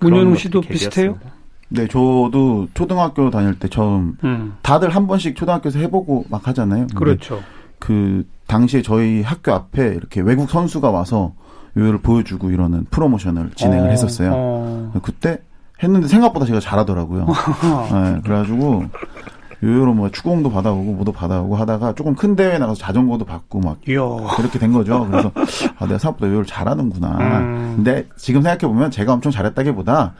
문현웅 0.00 0.34
씨도 0.34 0.62
비슷해요? 0.62 1.20
네, 1.68 1.86
저도 1.86 2.66
초등학교 2.74 3.30
다닐 3.30 3.56
때 3.60 3.68
처음 3.68 4.16
음. 4.24 4.56
다들 4.62 4.90
한 4.90 5.06
번씩 5.06 5.36
초등학교에서 5.36 5.78
해보고 5.78 6.24
막 6.30 6.48
하잖아요. 6.48 6.88
그렇죠. 6.96 7.44
그 7.78 8.26
당시에 8.48 8.82
저희 8.82 9.22
학교 9.22 9.52
앞에 9.52 9.94
이렇게 9.94 10.20
외국 10.20 10.50
선수가 10.50 10.90
와서 10.90 11.32
요요를 11.76 11.98
보여주고 12.00 12.50
이러는 12.50 12.86
프로모션을 12.90 13.50
진행을 13.54 13.88
어, 13.88 13.90
했었어요. 13.90 14.30
어. 14.34 14.92
그때 15.02 15.38
했는데 15.82 16.08
생각보다 16.08 16.46
제가 16.46 16.60
잘하더라고요. 16.60 17.26
네, 17.92 18.20
그래가지고 18.24 18.84
요요로 19.62 19.94
뭐 19.94 20.10
축구공도 20.10 20.50
받아오고 20.50 20.92
뭐도 20.92 21.12
받아오고 21.12 21.56
하다가 21.56 21.94
조금 21.94 22.14
큰 22.14 22.36
대회 22.36 22.58
나가서 22.58 22.78
자전거도 22.80 23.24
받고 23.24 23.60
막 23.60 23.78
이야. 23.88 24.00
그렇게 24.36 24.58
된 24.58 24.72
거죠. 24.72 25.06
그래서 25.10 25.32
아 25.78 25.86
내가 25.86 25.98
생각보다 25.98 26.28
요요를 26.28 26.46
잘하는구나. 26.46 27.38
음. 27.40 27.72
근데 27.76 28.06
지금 28.16 28.42
생각해 28.42 28.72
보면 28.72 28.90
제가 28.90 29.12
엄청 29.12 29.32
잘했다기보다 29.32 30.14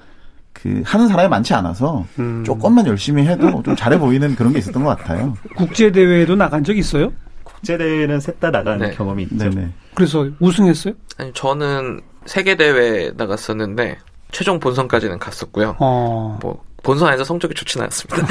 그 0.52 0.82
하는 0.86 1.08
사람이 1.08 1.28
많지 1.28 1.52
않아서 1.54 2.04
음. 2.18 2.42
조금만 2.44 2.86
열심히 2.86 3.26
해도 3.26 3.62
좀 3.62 3.76
잘해 3.76 3.98
보이는 3.98 4.34
그런 4.36 4.52
게 4.52 4.58
있었던 4.58 4.82
것 4.84 4.96
같아요. 4.96 5.34
국제 5.54 5.92
대회에도 5.92 6.34
나간 6.34 6.64
적 6.64 6.76
있어요? 6.76 7.12
국제 7.44 7.76
대회는 7.78 8.20
셋 8.20 8.40
다 8.40 8.50
나간 8.50 8.78
네. 8.78 8.90
경험이 8.92 9.24
있죠. 9.24 9.36
네네. 9.50 9.68
그래서 9.96 10.28
우승했어요? 10.38 10.94
아니, 11.18 11.32
저는 11.32 12.00
세계 12.26 12.54
대회 12.56 13.10
나갔었는데, 13.16 13.98
최종 14.30 14.60
본선까지는 14.60 15.18
갔었고요. 15.18 15.76
어... 15.78 16.38
뭐, 16.42 16.62
본선 16.82 17.08
안에서 17.08 17.24
성적이 17.24 17.54
좋지는 17.54 17.84
않습니다. 17.86 18.26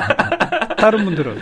다른 0.78 1.04
분들은? 1.04 1.40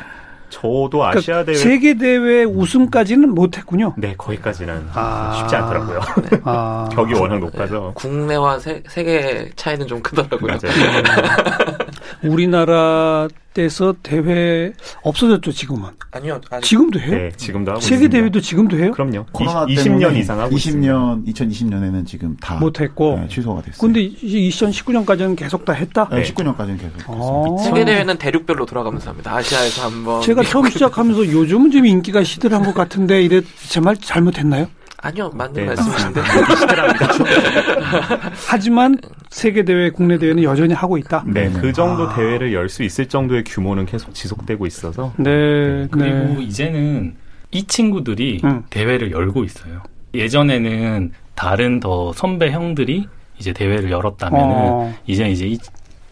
저도 0.53 0.91
그러니까 0.91 1.19
아시아 1.19 1.45
대회 1.45 1.55
세계 1.55 1.95
대회 1.97 2.45
우승까지는 2.45 3.31
못했군요. 3.31 3.95
네, 3.97 4.15
거기까지는 4.17 4.89
아... 4.93 5.35
쉽지 5.39 5.57
않더라고요. 5.57 6.01
네. 6.31 6.41
아... 6.45 6.89
격이 6.93 7.15
워낙 7.15 7.39
높아서 7.39 7.87
네. 7.89 7.93
국내와 7.95 8.59
세, 8.59 8.83
세계 8.87 9.51
차이는 9.57 9.87
좀 9.87 10.03
크더라고요. 10.03 10.59
우리나라 12.25 13.29
때서 13.55 13.95
대회 14.03 14.73
없어졌죠 15.03 15.53
지금은. 15.53 15.91
아니요. 16.11 16.41
아직. 16.51 16.67
지금도 16.69 16.99
해요? 17.01 17.11
네, 17.11 17.31
지금도 17.37 17.73
하고 17.73 17.81
세계 17.83 17.97
있습니다. 17.97 18.17
대회도 18.19 18.41
지금도 18.41 18.79
해요? 18.79 18.93
그럼요. 18.93 19.27
코로나 19.31 19.67
20 19.69 19.93
년 19.99 20.17
이상 20.17 20.41
하고 20.41 20.57
20년, 20.57 21.29
있습니다. 21.29 21.77
2020년에는 21.77 22.07
지금 22.07 22.35
다 22.41 22.55
못했고 22.55 23.19
네, 23.21 23.29
취소가 23.29 23.61
됐어요. 23.61 23.79
근데 23.79 24.09
2019년까지는 24.09 25.37
계속 25.37 25.67
다 25.67 25.75
했다? 25.75 26.09
네, 26.11 26.23
19년까지는 26.23 26.81
계속. 26.81 26.95
아~ 27.09 27.63
세계 27.63 27.85
대회는 27.85 28.17
대륙별로 28.17 28.65
돌아가면서 28.65 29.11
합니다. 29.11 29.35
아시아에서 29.37 29.85
한번. 29.85 30.23
제가 30.23 30.43
처음 30.45 30.71
시작하면서 30.71 31.27
요즘은 31.31 31.71
좀 31.73 31.85
인기가 31.85 32.25
시들한 32.25 32.63
것 32.63 32.73
같은데 32.75 33.23
이래 33.23 33.43
제 33.69 33.81
말 33.81 33.99
잘못했나요? 33.99 34.67
아니요, 35.05 35.31
맞는 35.35 35.53
네, 35.55 35.65
말씀이신데. 35.67 36.21
하지만 38.47 38.97
세계 39.33 39.65
대회, 39.65 39.89
국내 39.91 40.19
대회는 40.19 40.43
여전히 40.43 40.75
하고 40.75 40.99
있다. 40.99 41.25
네, 41.27 41.51
그 41.51 41.73
정도 41.73 42.05
아. 42.09 42.15
대회를 42.15 42.53
열 42.53 42.69
수 42.69 42.83
있을 42.83 43.07
정도의 43.07 43.45
규모는 43.45 43.87
계속 43.87 44.15
지속되고 44.15 44.67
있어서. 44.67 45.13
네, 45.17 45.31
네. 45.31 45.89
그리고 45.91 46.17
네. 46.35 46.43
이제는 46.43 47.15
이 47.51 47.65
친구들이 47.65 48.41
응. 48.45 48.63
대회를 48.71 49.11
열고 49.11 49.45
있어요. 49.45 49.83
예전에는 50.15 51.13
다른 51.35 51.81
더 51.81 52.13
선배 52.13 52.51
형들이 52.51 53.09
이제 53.39 53.53
대회를 53.53 53.91
열었다면은 53.91 54.55
어. 54.55 54.95
이제 55.07 55.29
이제 55.29 55.47
이, 55.47 55.59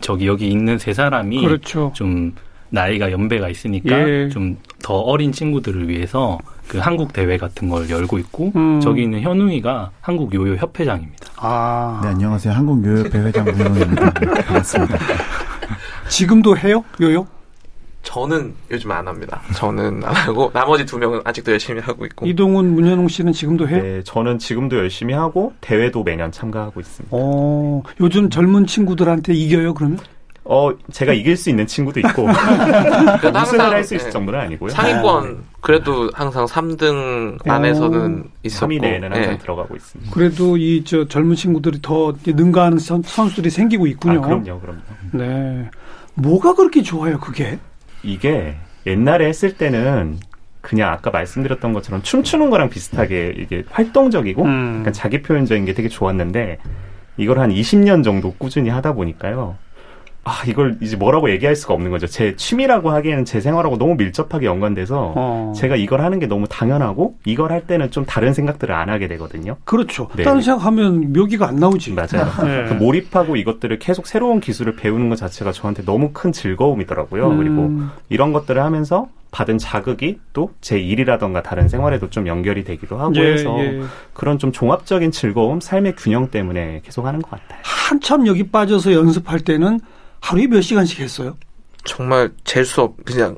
저기 0.00 0.26
여기 0.26 0.48
있는 0.48 0.78
세 0.78 0.92
사람이 0.94 1.42
그렇죠. 1.44 1.92
좀 1.94 2.34
나이가 2.70 3.12
연배가 3.12 3.48
있으니까 3.48 4.08
예. 4.08 4.28
좀더 4.30 4.94
어린 4.94 5.30
친구들을 5.32 5.88
위해서 5.88 6.38
그 6.70 6.78
한국 6.78 7.12
대회 7.12 7.36
같은 7.36 7.68
걸 7.68 7.90
열고 7.90 8.16
있고 8.18 8.52
음. 8.54 8.80
저기 8.80 9.02
있는 9.02 9.22
현우이가 9.22 9.90
한국 10.00 10.32
요요 10.32 10.54
협회장입니다. 10.54 11.26
아, 11.36 11.98
네 12.00 12.10
안녕하세요 12.10 12.54
한국 12.54 12.84
요요 12.86 13.00
협회 13.00 13.18
회장 13.18 13.44
문현우입니다. 13.44 14.10
네, 14.14 14.26
반갑습니다. 14.46 14.98
지금도 16.08 16.56
해요 16.56 16.84
요요? 17.00 17.26
저는 18.04 18.54
요즘 18.70 18.92
안 18.92 19.08
합니다. 19.08 19.42
저는 19.56 20.04
안 20.04 20.14
하고 20.14 20.52
나머지 20.54 20.86
두 20.86 20.96
명은 20.96 21.22
아직도 21.24 21.50
열심히 21.50 21.80
하고 21.80 22.06
있고. 22.06 22.24
이동훈, 22.26 22.72
문현웅 22.72 23.08
씨는 23.08 23.32
지금도 23.32 23.68
해요? 23.68 23.82
네, 23.82 24.02
저는 24.04 24.38
지금도 24.38 24.76
열심히 24.78 25.12
하고 25.12 25.52
대회도 25.60 26.04
매년 26.04 26.30
참가하고 26.30 26.78
있습니다. 26.78 27.08
어, 27.10 27.82
요즘 27.98 28.30
젊은 28.30 28.66
친구들한테 28.66 29.34
이겨요 29.34 29.74
그러면? 29.74 29.98
어, 30.44 30.70
제가 30.90 31.12
이길 31.12 31.37
수 31.37 31.50
있는 31.50 31.66
친구도 31.66 32.00
있고 32.00 32.25
우승을 32.26 33.61
할 33.61 33.85
수 33.85 33.94
있을 33.94 34.06
네. 34.06 34.11
정도는 34.11 34.40
아니고요. 34.40 34.70
상위권 34.70 35.44
그래도 35.61 36.11
항상 36.14 36.47
3등 36.47 37.38
안에서는 37.49 38.25
어. 38.26 38.30
있었고 38.42 38.73
3위 38.73 38.80
내에는 38.80 39.12
항상 39.12 39.32
네. 39.32 39.38
들어가고 39.38 39.76
있습니다. 39.76 40.11
그래도 40.12 40.56
이 40.56 40.82
저 40.85 41.06
젊은 41.06 41.37
친구들이 41.37 41.80
더 41.82 42.14
능가하는 42.26 42.78
선, 42.78 43.02
수들이 43.02 43.50
생기고 43.50 43.87
있군요. 43.87 44.18
아, 44.25 44.26
그럼요, 44.26 44.61
그럼요. 44.61 44.80
네. 45.12 45.70
뭐가 46.14 46.54
그렇게 46.54 46.82
좋아요, 46.82 47.18
그게? 47.20 47.59
이게 48.02 48.56
옛날에 48.87 49.28
했을 49.28 49.56
때는 49.56 50.18
그냥 50.62 50.90
아까 50.92 51.11
말씀드렸던 51.11 51.73
것처럼 51.75 52.02
춤추는 52.02 52.50
거랑 52.50 52.70
비슷하게 52.70 53.35
이게 53.37 53.62
활동적이고 53.70 54.42
음. 54.44 54.85
자기 54.92 55.23
표현적인 55.23 55.64
게 55.66 55.75
되게 55.75 55.88
좋았는데 55.88 56.59
이걸 57.18 57.38
한 57.38 57.50
20년 57.50 58.02
정도 58.02 58.32
꾸준히 58.38 58.70
하다 58.70 58.94
보니까요. 58.94 59.56
아, 60.22 60.42
이걸 60.46 60.76
이제 60.80 60.96
뭐라고 60.96 61.30
얘기할 61.30 61.56
수가 61.56 61.72
없는 61.74 61.90
거죠. 61.90 62.06
제 62.06 62.36
취미라고 62.36 62.90
하기에는 62.90 63.24
제 63.24 63.40
생활하고 63.40 63.78
너무 63.78 63.94
밀접하게 63.96 64.46
연관돼서 64.46 65.14
어. 65.16 65.52
제가 65.56 65.76
이걸 65.76 66.02
하는 66.02 66.18
게 66.18 66.26
너무 66.26 66.46
당연하고 66.46 67.16
이걸 67.24 67.52
할 67.52 67.66
때는 67.66 67.90
좀 67.90 68.04
다른 68.04 68.34
생각들을 68.34 68.74
안 68.74 68.90
하게 68.90 69.08
되거든요. 69.08 69.56
그렇죠. 69.64 70.08
네. 70.16 70.22
다른 70.24 70.42
생각하면 70.42 71.12
묘기가 71.12 71.48
안 71.48 71.56
나오지. 71.56 71.94
맞아요. 71.94 72.30
네. 72.44 72.64
그 72.68 72.74
몰입하고 72.74 73.36
이것들을 73.36 73.78
계속 73.78 74.06
새로운 74.06 74.40
기술을 74.40 74.76
배우는 74.76 75.08
것 75.08 75.16
자체가 75.16 75.52
저한테 75.52 75.84
너무 75.84 76.10
큰 76.12 76.32
즐거움이더라고요. 76.32 77.28
음. 77.30 77.36
그리고 77.38 77.90
이런 78.10 78.32
것들을 78.32 78.62
하면서 78.62 79.08
받은 79.30 79.58
자극이 79.58 80.18
또 80.32 80.50
제 80.60 80.78
일이라던가 80.78 81.42
다른 81.42 81.68
생활에도 81.68 82.10
좀 82.10 82.26
연결이 82.26 82.64
되기도 82.64 82.98
하고 82.98 83.14
예, 83.16 83.32
해서 83.32 83.56
예. 83.60 83.80
그런 84.12 84.38
좀 84.38 84.52
종합적인 84.52 85.10
즐거움, 85.12 85.60
삶의 85.60 85.94
균형 85.96 86.28
때문에 86.30 86.82
계속 86.84 87.06
하는 87.06 87.22
것 87.22 87.30
같아요. 87.30 87.58
한참 87.62 88.26
여기 88.26 88.48
빠져서 88.50 88.92
연습할 88.92 89.40
때는 89.40 89.80
하루에 90.20 90.46
몇 90.46 90.60
시간씩 90.60 91.00
했어요? 91.00 91.36
정말 91.84 92.30
잴 92.44 92.64
수 92.64 92.82
없, 92.82 92.94
그냥 93.04 93.36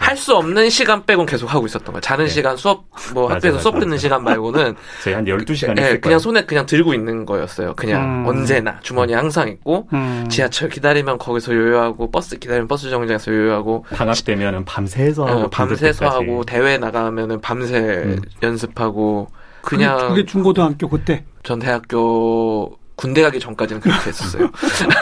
할 0.00 0.16
수 0.16 0.34
없는 0.34 0.70
시간 0.70 1.06
빼곤 1.06 1.24
계속 1.24 1.52
하고 1.54 1.66
있었던 1.66 1.86
거예요. 1.86 2.00
자는 2.00 2.24
네. 2.24 2.30
시간 2.30 2.56
수업 2.56 2.84
뭐 3.14 3.28
맞아, 3.28 3.36
학교에서 3.36 3.56
맞아, 3.58 3.62
수업 3.62 3.78
듣는 3.78 3.96
시간 3.96 4.24
말고는 4.24 4.74
저희 5.04 5.14
한 5.14 5.24
12시간 5.24 5.74
네, 5.74 6.00
그냥 6.00 6.18
손에 6.18 6.44
그냥 6.46 6.66
들고 6.66 6.92
있는 6.94 7.24
거였어요. 7.24 7.74
그냥 7.76 8.02
음. 8.24 8.26
언제나 8.26 8.80
주머니에 8.80 9.14
항상 9.14 9.48
있고 9.48 9.88
음. 9.92 10.26
지하철 10.28 10.68
기다리면 10.68 11.18
거기서 11.18 11.54
요요하고 11.54 12.10
버스 12.10 12.36
기다리면 12.40 12.66
버스 12.66 12.90
정류장에서 12.90 13.30
요요하고 13.32 13.84
방학 13.90 14.16
되면은 14.24 14.64
밤새서 14.64 15.24
하고 15.26 15.40
어, 15.42 15.50
밤새서 15.50 16.08
하고 16.08 16.42
대회 16.44 16.76
나가면은 16.78 17.40
밤새 17.40 17.78
음. 17.78 18.20
연습하고 18.42 19.28
그냥 19.62 20.08
그게 20.08 20.24
중고등학교 20.26 20.88
그때 20.88 21.24
전 21.44 21.60
대학교 21.60 22.76
군대 23.02 23.20
가기 23.20 23.40
전까지는 23.40 23.80
그렇게 23.80 24.10
했었어요. 24.10 24.48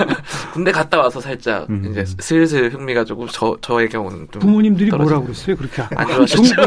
군대 0.55 0.73
갔다 0.73 0.99
와서 0.99 1.21
살짝 1.21 1.69
음. 1.69 1.87
이제 1.91 2.03
슬슬 2.19 2.73
흥미가 2.73 3.05
조금 3.05 3.27
저 3.31 3.55
저의 3.61 3.91
경우는 3.91 4.29
좀 4.31 4.41
부모님들이 4.41 4.91
뭐라 4.91 5.21
그랬어요? 5.21 5.55
그렇게 5.55 5.83
안 5.95 6.07
좋아하셨죠. 6.07 6.63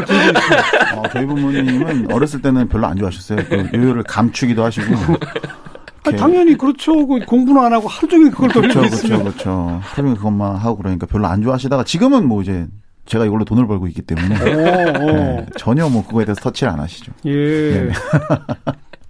어, 0.94 1.02
저희 1.12 1.26
부모님은 1.26 2.12
어렸을 2.12 2.40
때는 2.40 2.68
별로 2.68 2.86
안 2.86 2.96
좋아하셨어요. 2.96 3.46
그 3.48 3.68
요요를 3.74 4.04
감추기도 4.04 4.62
하시고. 4.62 4.94
아, 6.04 6.12
당연히 6.12 6.56
그렇죠. 6.56 7.04
그 7.04 7.18
공부는 7.26 7.60
안 7.64 7.72
하고 7.72 7.88
하루 7.88 8.06
종일 8.06 8.30
그걸 8.30 8.50
돌리고 8.50 8.80
그렇죠, 8.80 8.96
그렇죠, 8.96 9.22
그렇죠. 9.24 9.80
하루 9.82 9.96
종일 9.96 10.14
그것만 10.14 10.54
하고 10.54 10.76
그러니까 10.76 11.06
별로 11.06 11.26
안 11.26 11.42
좋아하시다가 11.42 11.82
지금은 11.82 12.28
뭐 12.28 12.42
이제 12.42 12.68
제가 13.06 13.24
이걸로 13.24 13.44
돈을 13.44 13.66
벌고 13.66 13.88
있기 13.88 14.02
때문에 14.02 14.40
오, 14.40 15.04
오. 15.04 15.12
네, 15.12 15.46
전혀 15.58 15.88
뭐 15.88 16.06
그거에 16.06 16.24
대해서 16.24 16.40
터치를 16.40 16.72
안 16.72 16.78
하시죠. 16.78 17.12
예. 17.24 17.32
네. 17.32 17.90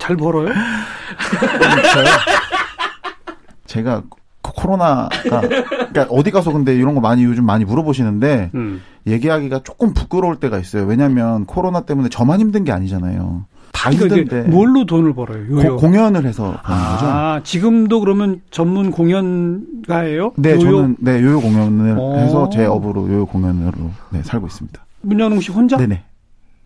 잘 0.05 0.17
벌어요? 0.17 0.51
제가 3.65 4.03
코로나가 4.43 5.09
그러니까 5.41 6.07
어디 6.11 6.31
가서 6.31 6.53
근데 6.53 6.77
이런 6.77 6.95
거 6.95 7.01
많이 7.01 7.25
요즘 7.25 7.47
많이 7.47 7.65
물어보시는데 7.65 8.51
음. 8.55 8.83
얘기하기가 9.07 9.63
조금 9.65 9.95
부끄러울 9.95 10.37
때가 10.37 10.59
있어요. 10.59 10.85
왜냐하면 10.85 11.47
코로나 11.47 11.81
때문에 11.81 12.11
저만 12.11 12.41
힘든 12.41 12.65
게 12.65 12.73
아니잖아요. 12.73 13.47
다 13.73 13.89
그러니까 13.91 14.17
힘든데 14.17 14.51
뭘로 14.51 14.85
돈을 14.85 15.15
벌어요? 15.15 15.47
고, 15.49 15.77
공연을 15.77 16.27
해서 16.27 16.43
버는 16.45 16.59
아, 16.63 16.93
거죠. 16.93 17.07
아 17.07 17.41
지금도 17.43 18.01
그러면 18.01 18.43
전문 18.51 18.91
공연가예요? 18.91 20.33
네, 20.37 20.51
요요? 20.51 20.61
저는 20.61 20.97
네 21.01 21.23
요요 21.23 21.41
공연을 21.41 21.97
오. 21.99 22.19
해서 22.19 22.51
제 22.51 22.67
업으로 22.67 23.09
요요 23.09 23.25
공연으로 23.25 23.91
네, 24.11 24.23
살고 24.23 24.49
있습니다. 24.49 24.85
문현웅 25.01 25.41
씨 25.41 25.51
혼자? 25.51 25.79
네네. 25.79 26.05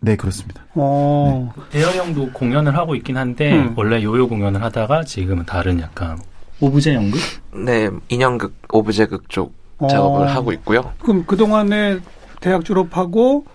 네, 0.01 0.15
그렇습니다. 0.15 0.63
어. 0.75 1.53
네. 1.71 1.81
대여형도 1.81 2.31
공연을 2.31 2.75
하고 2.75 2.95
있긴 2.95 3.17
한데 3.17 3.53
음. 3.53 3.73
원래 3.75 4.01
요요 4.01 4.27
공연을 4.27 4.63
하다가 4.63 5.03
지금은 5.03 5.45
다른 5.45 5.79
약간 5.81 6.17
오브제 6.61 6.93
연극? 6.93 7.19
네, 7.53 7.89
인형극, 8.09 8.53
오브제극 8.71 9.29
쪽 9.29 9.53
어. 9.77 9.87
작업을 9.87 10.27
하고 10.27 10.51
있고요. 10.53 10.93
그럼 11.01 11.25
그 11.25 11.35
동안에 11.35 11.99
대학 12.39 12.63
졸업하고 12.63 13.45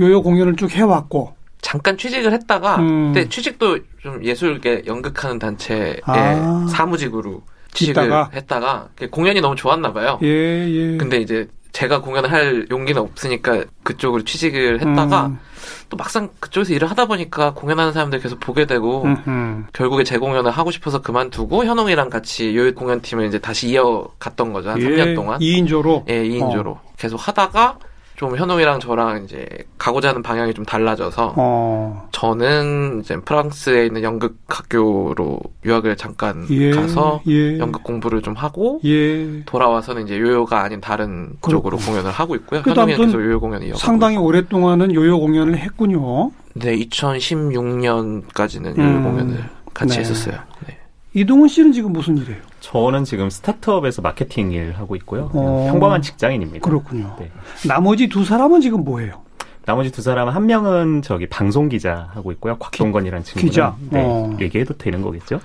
요요 0.00 0.22
공연을 0.22 0.56
쭉 0.56 0.70
해왔고 0.70 1.34
잠깐 1.62 1.96
취직을 1.96 2.32
했다가 2.32 2.76
음. 2.76 3.12
그때 3.12 3.28
취직도 3.28 3.78
좀 4.02 4.22
예술계 4.22 4.82
연극하는 4.86 5.38
단체에 5.38 6.00
아. 6.04 6.66
사무직으로 6.70 7.42
취직을 7.72 8.04
있다가? 8.04 8.30
했다가 8.34 8.88
공연이 9.10 9.40
너무 9.40 9.56
좋았나 9.56 9.92
봐요. 9.92 10.18
예, 10.22 10.28
예. 10.28 10.96
근데 10.96 11.18
이제 11.18 11.48
제가 11.72 12.00
공연을 12.00 12.30
할 12.30 12.66
용기는 12.70 13.00
없으니까 13.02 13.64
그쪽으로 13.82 14.24
취직을 14.24 14.80
했다가 14.80 15.26
음. 15.26 15.38
또 15.88 15.96
막상 15.96 16.30
그쪽에서 16.40 16.72
일을 16.72 16.90
하다 16.90 17.06
보니까 17.06 17.54
공연하는 17.54 17.92
사람들 17.92 18.20
계속 18.20 18.40
보게 18.40 18.66
되고 18.66 19.04
음흠. 19.04 19.64
결국에 19.72 20.04
제 20.04 20.18
공연을 20.18 20.50
하고 20.50 20.70
싶어서 20.70 21.00
그만두고 21.00 21.64
현웅이랑 21.64 22.10
같이 22.10 22.56
요 22.56 22.74
공연팀을 22.74 23.26
이제 23.26 23.38
다시 23.38 23.68
이어갔던 23.68 24.52
거죠 24.52 24.70
한 24.70 24.80
예, 24.80 24.84
3년 24.84 25.14
동안 25.14 25.38
2인조로 25.38 26.08
예 26.08 26.24
2인조로 26.24 26.66
어. 26.66 26.82
계속 26.96 27.16
하다가 27.16 27.78
좀 28.16 28.34
현웅이랑 28.36 28.80
저랑 28.80 29.24
이제 29.24 29.46
가고자 29.76 30.08
하는 30.08 30.22
방향이 30.22 30.54
좀 30.54 30.64
달라져서 30.64 31.34
어. 31.36 32.08
저는 32.12 33.02
이제 33.04 33.16
프랑스에 33.16 33.86
있는 33.86 34.02
연극 34.02 34.38
학교로 34.48 35.38
유학을 35.66 35.96
잠깐 35.96 36.46
예, 36.50 36.70
가서 36.70 37.20
예. 37.28 37.58
연극 37.58 37.84
공부를 37.84 38.22
좀 38.22 38.34
하고 38.34 38.80
예. 38.86 39.42
돌아와서는 39.44 40.04
이제 40.04 40.18
요요가 40.18 40.62
아닌 40.62 40.80
다른 40.80 41.34
그렇구나. 41.42 41.50
쪽으로 41.50 41.76
공연을 41.76 42.10
하고 42.10 42.34
있고요. 42.36 42.62
현웅이는 42.64 43.06
계속 43.06 43.20
요요 43.20 43.38
공연이 43.38 43.70
상당히 43.74 44.16
오랫동안은 44.16 44.94
요요 44.94 45.20
공연을 45.20 45.58
했군요. 45.58 46.30
네, 46.54 46.74
2016년까지는 46.78 48.78
요요 48.78 48.86
음, 48.86 49.02
공연을 49.02 49.44
같이 49.74 49.94
네. 49.94 50.00
했었어요. 50.00 50.38
네. 50.66 50.75
이동훈 51.16 51.48
씨는 51.48 51.72
지금 51.72 51.94
무슨 51.94 52.18
일이에요? 52.18 52.38
저는 52.60 53.04
지금 53.04 53.30
스타트업에서 53.30 54.02
마케팅 54.02 54.52
일 54.52 54.74
하고 54.76 54.96
있고요. 54.96 55.30
어, 55.32 55.66
평범한 55.70 56.02
직장인입니다. 56.02 56.62
그렇군요. 56.62 57.16
네. 57.18 57.30
나머지 57.66 58.06
두 58.06 58.22
사람은 58.22 58.60
지금 58.60 58.84
뭐예요? 58.84 59.22
나머지 59.64 59.90
두 59.90 60.02
사람은 60.02 60.34
한 60.34 60.44
명은 60.44 61.00
저기 61.00 61.26
방송 61.26 61.70
기자 61.70 62.10
하고 62.12 62.32
있고요. 62.32 62.58
곽동건이라는 62.58 63.24
친구는 63.24 63.48
기자. 63.48 63.74
네, 63.88 64.02
어. 64.04 64.36
얘기해도 64.38 64.76
되는 64.76 65.00
거겠죠? 65.00 65.40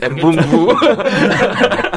엠본부 0.00 0.72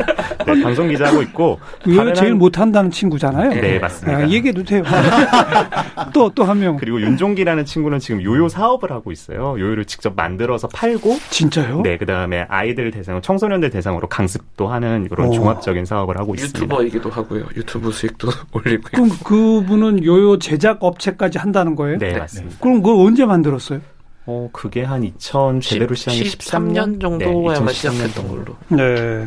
네, 0.46 0.62
방송 0.64 0.88
기자 0.90 1.08
하고 1.08 1.22
있고 1.22 1.60
왜 1.86 2.14
제일 2.14 2.36
못한다는 2.36 2.92
친구잖아요. 2.92 3.50
네, 3.62 3.80
맞습니다. 3.80 4.18
아, 4.20 4.28
얘기해도 4.30 4.64
돼요. 4.64 4.84
또 6.14 6.30
또 6.30 6.44
한 6.44 6.60
명. 6.60 6.78
그리고 6.78 7.00
윤종기라는 7.02 7.66
친구는 7.66 8.00
지금 8.00 8.22
요요 8.24 8.48
사업을 8.50 8.92
하고 8.92 9.12
있어요. 9.12 9.56
요요를 9.60 9.86
직접 9.86 10.16
만들어서 10.16 10.68
팔고 10.70 11.18
진짜요? 11.30 11.82
네, 11.82 11.98
그다음에 11.98 12.46
아이들 12.50 12.92
대상으로 12.92 13.22
청소년들 13.22 13.70
대상으로 13.70 14.08
강습도 14.08 14.68
하는 14.68 15.08
이런 15.12 15.28
오. 15.28 15.32
종합적인 15.34 15.86
사업을 15.86 16.18
하고 16.18 16.34
있습니다. 16.36 16.60
유튜버이기도 16.60 17.10
하고요. 17.10 17.46
유튜브 17.56 17.92
수익도 17.92 18.30
올리고. 18.54 18.90
그럼 18.92 19.10
그분은 19.24 20.04
요요 20.06 20.40
제작 20.40 20.84
업체까지 20.84 21.38
한다는 21.38 21.76
거예요? 21.76 21.98
네, 21.98 22.18
맞습니다. 22.18 22.56
그럼 22.60 22.82
그걸 22.82 23.06
언제 23.06 23.26
만들었어요? 23.26 23.82
어, 24.28 24.50
그게 24.54 24.84
한 24.84 25.04
2000, 25.04 25.62
제대로 25.62 25.96
시작이 25.96 26.24
13년 26.24 27.02
정도에 27.02 27.56
아마 27.56 27.72
시작했던 27.72 28.28
걸로. 28.28 28.56
네. 28.70 29.26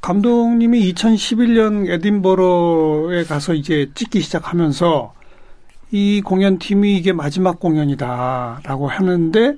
감독님이 0.00 0.92
2011년 0.92 1.88
에딘버러에 1.90 3.24
가서 3.24 3.54
이제 3.54 3.90
찍기 3.94 4.20
시작하면서 4.20 5.14
이 5.92 6.22
공연팀이 6.24 6.96
이게 6.96 7.12
마지막 7.12 7.60
공연이다라고 7.60 8.88
하는데 8.88 9.56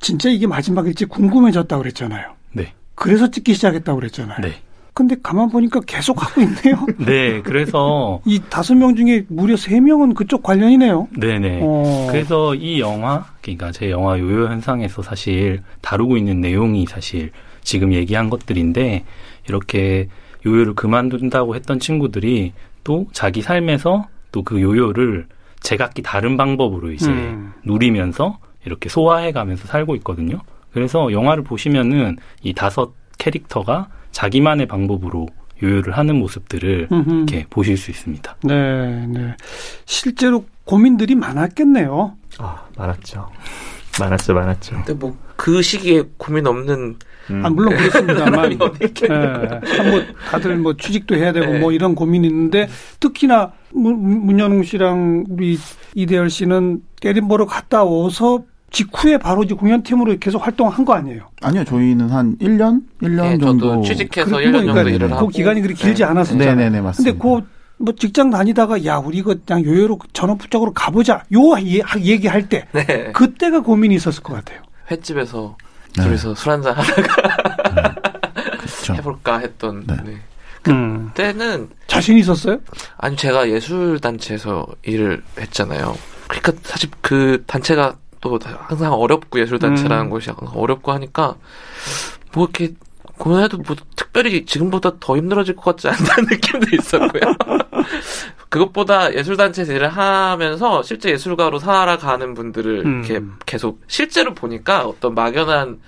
진짜 0.00 0.28
이게 0.28 0.46
마지막일지 0.46 1.06
궁금해졌다고 1.06 1.82
그랬잖아요. 1.82 2.32
네. 2.52 2.72
그래서 2.94 3.30
찍기 3.30 3.54
시작했다고 3.54 3.98
그랬잖아요. 3.98 4.40
네. 4.40 4.54
근데 4.92 5.16
가만 5.22 5.48
보니까 5.50 5.80
계속 5.86 6.22
하고 6.22 6.40
있네요. 6.42 6.86
네, 6.98 7.40
그래서 7.42 8.20
이 8.26 8.40
다섯 8.50 8.74
명 8.74 8.94
중에 8.96 9.24
무려 9.28 9.56
세 9.56 9.80
명은 9.80 10.14
그쪽 10.14 10.42
관련이네요. 10.42 11.08
네 11.16 11.38
네. 11.38 11.60
어. 11.62 12.08
그래서 12.10 12.54
이 12.54 12.80
영화, 12.80 13.24
그러니까 13.40 13.72
제 13.72 13.90
영화 13.90 14.18
요요 14.18 14.46
현상에서 14.48 15.02
사실 15.02 15.62
다루고 15.80 16.16
있는 16.16 16.40
내용이 16.40 16.86
사실 16.86 17.30
지금 17.62 17.92
얘기한 17.92 18.30
것들인데 18.30 19.04
이렇게 19.50 20.08
요요를 20.46 20.74
그만둔다고 20.74 21.56
했던 21.56 21.80
친구들이 21.80 22.52
또 22.84 23.08
자기 23.12 23.42
삶에서 23.42 24.06
또 24.32 24.42
그 24.44 24.62
요요를 24.62 25.26
제각기 25.60 26.02
다른 26.02 26.36
방법으로 26.36 26.92
이제 26.92 27.10
음. 27.10 27.52
누리면서 27.64 28.38
이렇게 28.64 28.88
소화해 28.88 29.32
가면서 29.32 29.66
살고 29.66 29.96
있거든요. 29.96 30.38
그래서 30.72 31.10
영화를 31.10 31.42
보시면은 31.42 32.16
이 32.42 32.54
다섯 32.54 32.92
캐릭터가 33.18 33.88
자기만의 34.12 34.66
방법으로 34.66 35.26
요요를 35.62 35.98
하는 35.98 36.16
모습들을 36.16 36.88
음흠. 36.92 37.10
이렇게 37.10 37.46
보실 37.50 37.76
수 37.76 37.90
있습니다. 37.90 38.36
네, 38.44 39.06
네. 39.08 39.36
실제로 39.84 40.46
고민들이 40.64 41.16
많았겠네요. 41.16 42.14
아, 42.38 42.64
많았죠. 42.78 43.28
많았죠, 43.98 44.32
많았죠. 44.34 44.76
근데 44.76 44.94
뭐 44.94 45.16
그 45.40 45.62
시기에 45.62 46.02
고민 46.18 46.46
없는 46.46 46.96
음. 47.30 47.44
아, 47.44 47.50
물론 47.50 47.76
그렇습니다만, 47.76 48.52
예, 48.82 49.90
뭐 49.90 50.02
다들 50.30 50.56
뭐 50.56 50.76
취직도 50.76 51.16
해야 51.16 51.32
되고 51.32 51.52
네. 51.52 51.58
뭐 51.58 51.72
이런 51.72 51.94
고민이 51.94 52.26
있는데 52.26 52.68
특히나 52.98 53.52
문현웅 53.72 54.62
씨랑 54.64 55.26
우리 55.28 55.58
이대열 55.94 56.30
씨는 56.30 56.82
깨림보로 57.00 57.46
갔다 57.46 57.84
와서 57.84 58.42
직후에 58.70 59.18
바로 59.18 59.42
이제 59.42 59.54
공연팀으로 59.54 60.16
계속 60.20 60.44
활동한 60.46 60.84
거 60.84 60.94
아니에요? 60.94 61.28
아니요, 61.42 61.64
저희는 61.64 62.08
한 62.10 62.36
1년? 62.38 62.82
1년 63.02 63.22
네, 63.22 63.38
정도. 63.38 63.82
취직해서 63.82 64.36
1년 64.38 64.52
정도 64.52 64.72
그러니까 64.72 64.90
일을 64.90 65.12
하고. 65.12 65.26
그 65.26 65.32
기간이 65.32 65.60
그렇게 65.60 65.82
길지 65.82 66.02
네. 66.02 66.08
않았었잖아요. 66.08 66.54
네네네, 66.54 66.80
맞습니다. 66.80 67.12
근데 67.12 67.18
그 67.22 67.60
뭐 67.80 67.94
직장 67.94 68.28
다니다가 68.28 68.84
야 68.84 68.98
우리 68.98 69.18
이거 69.18 69.34
그냥 69.46 69.64
요요로 69.64 69.98
전업부적으로 70.12 70.72
가보자 70.74 71.24
요 71.32 71.40
얘기할 71.98 72.48
때 72.50 72.66
네. 72.72 73.10
그때가 73.12 73.60
고민이 73.62 73.94
있었을 73.94 74.22
것 74.22 74.34
같아요. 74.34 74.60
횟집에서 74.90 75.56
네. 75.96 76.04
둘이서 76.04 76.34
술 76.34 76.52
한잔 76.52 76.74
하다가 76.74 77.94
네. 78.88 78.94
해볼까 78.96 79.38
했던. 79.38 79.84
네. 79.86 79.96
네. 80.04 80.20
그때는 80.62 81.60
음. 81.60 81.70
자신 81.86 82.18
있었어요? 82.18 82.58
아니 82.98 83.16
제가 83.16 83.48
예술 83.48 83.98
단체에서 83.98 84.66
일을 84.82 85.22
했잖아요. 85.38 85.96
그러니까 86.28 86.52
사실 86.62 86.90
그 87.00 87.42
단체가 87.46 87.96
또 88.20 88.38
항상 88.42 88.92
어렵고 88.92 89.40
예술 89.40 89.58
단체라는 89.58 90.06
음. 90.06 90.10
곳이 90.10 90.30
어렵고 90.30 90.92
하니까 90.92 91.36
뭐 92.32 92.44
이렇게 92.44 92.74
고민해도 93.20 93.58
뭐 93.58 93.76
특별히 93.94 94.44
지금보다 94.46 94.92
더 94.98 95.16
힘들어질 95.16 95.54
것 95.54 95.76
같지 95.76 95.88
않다는 95.88 96.28
느낌도 96.32 96.76
있었고요. 96.76 97.34
그것보다 98.48 99.14
예술단체에서 99.14 99.74
일을 99.74 99.88
하면서 99.90 100.82
실제 100.82 101.10
예술가로 101.10 101.58
살아가는 101.58 102.34
분들을 102.34 102.86
음. 102.86 103.04
이렇게 103.04 103.24
계속 103.46 103.82
실제로 103.86 104.34
보니까 104.34 104.86
어떤 104.86 105.14
막연한 105.14 105.80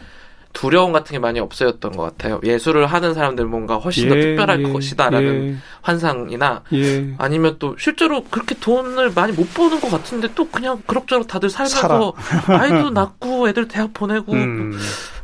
두려움 0.52 0.92
같은 0.92 1.14
게 1.14 1.18
많이 1.18 1.40
없어졌던 1.40 1.92
것 1.92 2.02
같아요. 2.02 2.38
예술을 2.44 2.84
하는 2.84 3.14
사람들 3.14 3.46
뭔가 3.46 3.76
훨씬 3.76 4.04
예, 4.04 4.08
더 4.10 4.14
특별할 4.16 4.62
예, 4.62 4.70
것이다라는 4.70 5.48
예. 5.48 5.56
환상이나 5.80 6.62
예. 6.74 7.14
아니면 7.16 7.56
또 7.58 7.74
실제로 7.78 8.22
그렇게 8.24 8.54
돈을 8.54 9.12
많이 9.14 9.32
못 9.32 9.54
버는 9.54 9.80
것 9.80 9.90
같은데 9.90 10.28
또 10.34 10.46
그냥 10.50 10.82
그럭저럭 10.86 11.26
다들 11.26 11.48
살면서 11.48 12.12
아이도 12.48 12.90
낳고 12.90 13.48
애들 13.48 13.68
대학 13.68 13.94
보내고 13.94 14.34
음. 14.34 14.78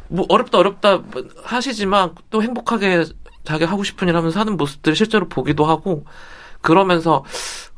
뭐 0.09 0.27
어렵다 0.29 0.59
어렵다 0.59 1.03
하시지만 1.43 2.13
또 2.31 2.43
행복하게 2.43 3.05
자기 3.45 3.65
하고 3.65 3.85
싶은 3.85 4.09
일 4.09 4.17
하면서 4.17 4.39
사는 4.39 4.57
모습들을 4.57 4.97
실제로 4.97 5.29
보기도 5.29 5.65
하고 5.65 6.05
그러면서 6.61 7.25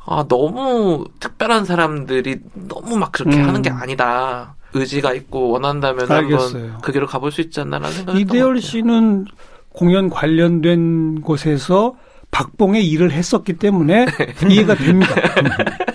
아 0.05 0.25
너무 0.27 1.05
특별한 1.19 1.65
사람들이 1.65 2.39
너무 2.53 2.97
막 2.97 3.11
그렇게 3.11 3.37
음. 3.37 3.47
하는 3.47 3.61
게 3.61 3.69
아니다. 3.69 4.55
의지가 4.73 5.13
있고 5.13 5.49
원한다면 5.49 6.11
알겠어요. 6.11 6.63
한번 6.63 6.81
그 6.81 6.91
길을 6.91 7.07
가볼 7.07 7.31
수 7.31 7.41
있지 7.41 7.59
않나라는 7.59 7.91
생각이 7.95 8.19
이대열 8.21 8.61
씨는 8.61 9.25
공연 9.69 10.09
관련된 10.09 11.21
곳에서 11.21 11.95
박봉의 12.31 12.87
일을 12.87 13.11
했었기 13.11 13.53
때문에 13.53 14.05
이해가 14.49 14.75
됩니다. 14.75 15.13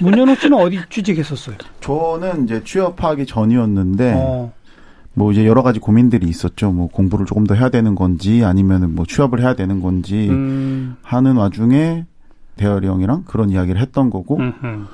문현호 0.01 0.35
씨는 0.37 0.59
어디 0.59 0.81
취직했었어요? 0.91 1.57
저는 1.81 2.45
이제 2.45 2.63
취업하기 2.63 3.25
전이었는데 3.25 4.13
어. 4.15 4.53
뭐 5.19 5.33
이제 5.33 5.47
여러 5.47 5.63
가지 5.63 5.81
고민들이 5.81 6.29
있었죠. 6.29 6.73
뭐 6.73 6.89
공부를 6.89 7.25
조금 7.25 7.45
더 7.45 7.55
해야 7.55 7.71
되는 7.71 7.95
건지 7.95 8.45
아니면은 8.45 8.95
뭐 8.95 9.07
취업을 9.07 9.41
해야 9.41 9.55
되는 9.55 9.81
건지 9.81 10.29
음. 10.29 10.97
하는 11.03 11.37
와중에 11.37 12.05
대열이 12.57 12.87
형이랑 12.87 13.25
그런 13.27 13.49
이야기를 13.49 13.81
했던 13.81 14.11
거고 14.11 14.37
음흠. 14.37 14.87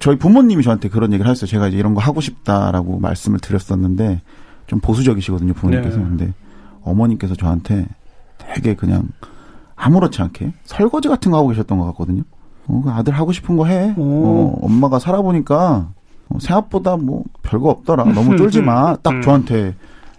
저희 0.00 0.18
부모님이 0.18 0.62
저한테 0.62 0.90
그런 0.90 1.14
얘기를 1.14 1.26
하셨어요. 1.30 1.46
제가 1.46 1.68
이제 1.68 1.78
이런 1.78 1.94
거 1.94 2.00
하고 2.02 2.20
싶다라고 2.20 2.98
말씀을 2.98 3.38
드렸었는데 3.38 4.20
좀 4.66 4.80
보수적이시거든요, 4.80 5.54
부모님께서. 5.54 5.96
네. 5.96 6.04
근데 6.04 6.34
어머님께서 6.82 7.34
저한테 7.34 7.86
되게 8.36 8.74
그냥 8.74 9.08
아무렇지 9.76 10.20
않게 10.20 10.52
설거지 10.64 11.08
같은 11.08 11.30
거 11.30 11.38
하고 11.38 11.48
계셨던 11.48 11.78
것 11.78 11.86
같거든요. 11.86 12.22
어, 12.66 12.82
그 12.84 12.90
아들 12.90 13.14
하고 13.14 13.32
싶은 13.32 13.56
거 13.56 13.64
해. 13.64 13.94
어, 13.96 14.58
엄마가 14.60 14.98
살아보니까 14.98 15.88
어, 15.88 15.94
생각보다 16.40 16.96
뭐 16.96 17.24
별거 17.42 17.70
없더라. 17.70 18.04
너무 18.04 18.36
쫄지 18.36 18.60
마. 18.62 18.96
딱 19.02 19.14
음. 19.14 19.22
저한테 19.22 19.74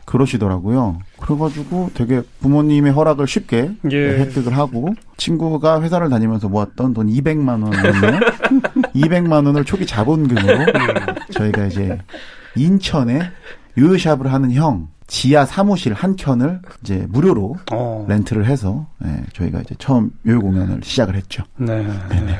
그러시더라고요. 0.06 0.98
그래가지고 1.19 1.91
되게 1.93 2.22
부모님의 2.41 2.91
허락을 2.93 3.28
쉽게 3.28 3.72
예. 3.91 3.98
획득을 4.19 4.58
하고 4.58 4.89
친구가 5.17 5.82
회사를 5.84 6.10
다니면서 6.10 6.50
모았던 6.50 6.95
돈 6.95 7.08
200만 7.08 7.63
원을 7.63 8.19
200만 8.95 9.45
원을 9.45 9.65
초기 9.65 9.86
자본금으로 9.86 10.65
저희가 11.32 11.67
이제 11.67 12.00
인천에 12.56 13.22
요요샵을 13.78 14.34
하는 14.34 14.52
형 14.52 14.88
지하 15.06 15.45
사무실 15.45 15.93
한 15.93 16.15
켠을 16.15 16.62
이제 16.82 17.06
무료로 17.10 17.58
어. 17.72 18.06
렌트를 18.10 18.45
해서 18.48 18.88
네, 19.00 19.24
저희가 19.34 19.62
이제 19.62 19.76
처음 19.78 20.12
요요 20.26 20.39
공연을 20.39 20.82
시작을 20.84 21.15
했죠. 21.15 21.43
네. 21.58 21.86
네네. 22.10 22.36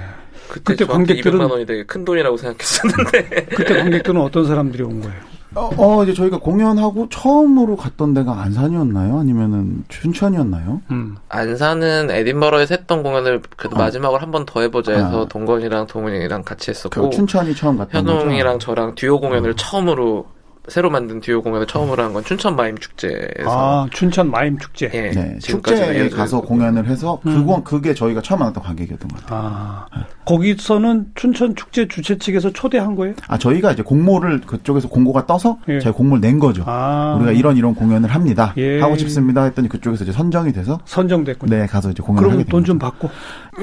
그때, 0.49 0.73
그때 0.73 0.85
관객들은 0.85 1.39
200만 1.39 1.51
원이 1.51 1.65
되게 1.65 1.83
큰 1.85 2.03
돈이라고 2.03 2.35
생각했었는데 2.38 3.45
그때 3.55 3.77
관객들은 3.77 4.19
어떤 4.19 4.45
사람들이 4.45 4.83
온 4.83 4.99
거예요? 5.01 5.15
어, 5.55 5.69
어, 5.77 6.03
이제 6.03 6.13
저희가 6.13 6.38
공연하고 6.38 7.09
처음으로 7.09 7.75
갔던 7.75 8.13
데가 8.13 8.39
안산이었나요? 8.43 9.17
아니면은 9.17 9.83
춘천이었나요? 9.88 10.81
음. 10.91 11.15
안산은 11.29 12.12
에딘버러에서 12.12 12.75
했던 12.75 13.01
공연을 13.01 13.41
그래도 13.57 13.75
어. 13.75 13.79
마지막으로 13.79 14.21
한 14.21 14.29
번 14.31 14.45
더 14.45 14.62
해보자 14.62 14.91
해서 14.93 15.23
아. 15.23 15.27
동건이랑 15.27 15.88
동훈이랑 15.88 16.43
같이 16.43 16.69
했었고 16.69 17.09
춘천이 17.09 17.55
처음 17.55 17.77
갔던 17.77 18.07
현웅이랑 18.07 18.59
저랑 18.59 18.93
듀오 18.95 19.19
공연을 19.19 19.51
어. 19.51 19.55
처음으로 19.55 20.27
새로 20.69 20.89
만든 20.89 21.19
듀오 21.19 21.41
공연을 21.41 21.67
처음으로 21.67 22.03
한 22.03 22.13
건 22.13 22.23
춘천 22.23 22.55
마임 22.55 22.77
축제에서 22.77 23.47
아 23.47 23.88
춘천 23.91 24.29
마임 24.32 24.58
축제 24.58 24.89
예, 24.93 25.12
네, 25.12 25.38
축제에 25.39 26.10
가서 26.10 26.41
공연을 26.41 26.88
해서 26.88 27.19
음. 27.25 27.34
그건 27.36 27.63
그게 27.63 27.93
저희가 27.93 28.21
처음 28.21 28.39
만났던 28.39 28.63
관객이었던 28.63 29.08
것 29.08 29.21
같아요. 29.23 29.39
아, 29.41 29.86
네. 29.95 30.03
거기서는 30.25 31.08
춘천 31.15 31.55
축제 31.55 31.88
주최 31.88 32.17
측에서 32.17 32.51
초대한 32.51 32.95
거예요? 32.95 33.13
아 33.27 33.38
저희가 33.38 33.71
이제 33.73 33.84
공모를 33.84 34.41
그쪽에서 34.41 34.88
공고가 34.89 35.25
떠서 35.25 35.58
예. 35.67 35.79
저희 35.79 35.93
공모를 35.93 36.21
낸 36.21 36.39
거죠. 36.39 36.63
아. 36.65 37.15
우리가 37.17 37.32
이런 37.32 37.58
이런 37.58 37.75
공연을 37.75 38.10
합니다. 38.10 38.53
예. 38.58 38.79
하고 38.79 38.95
싶습니다 38.97 39.43
했더니 39.43 39.69
그쪽에서 39.69 40.03
이제 40.03 40.12
선정이 40.13 40.51
돼서 40.53 40.79
선정됐군요. 40.86 41.55
네 41.55 41.65
가서 41.67 41.91
이제 41.91 42.01
공연을 42.03 42.32
하게 42.32 42.43
돈좀 42.45 42.79
받고 42.79 43.10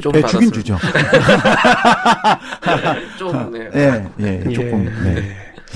좀 0.01 0.13
네, 0.13 0.23
주긴 0.23 0.53
주죠. 0.53 0.77
좀 3.19 3.53
네. 3.53 3.71
예, 3.75 4.05
예, 4.21 4.53
조금 4.53 4.85
네. 5.05 5.23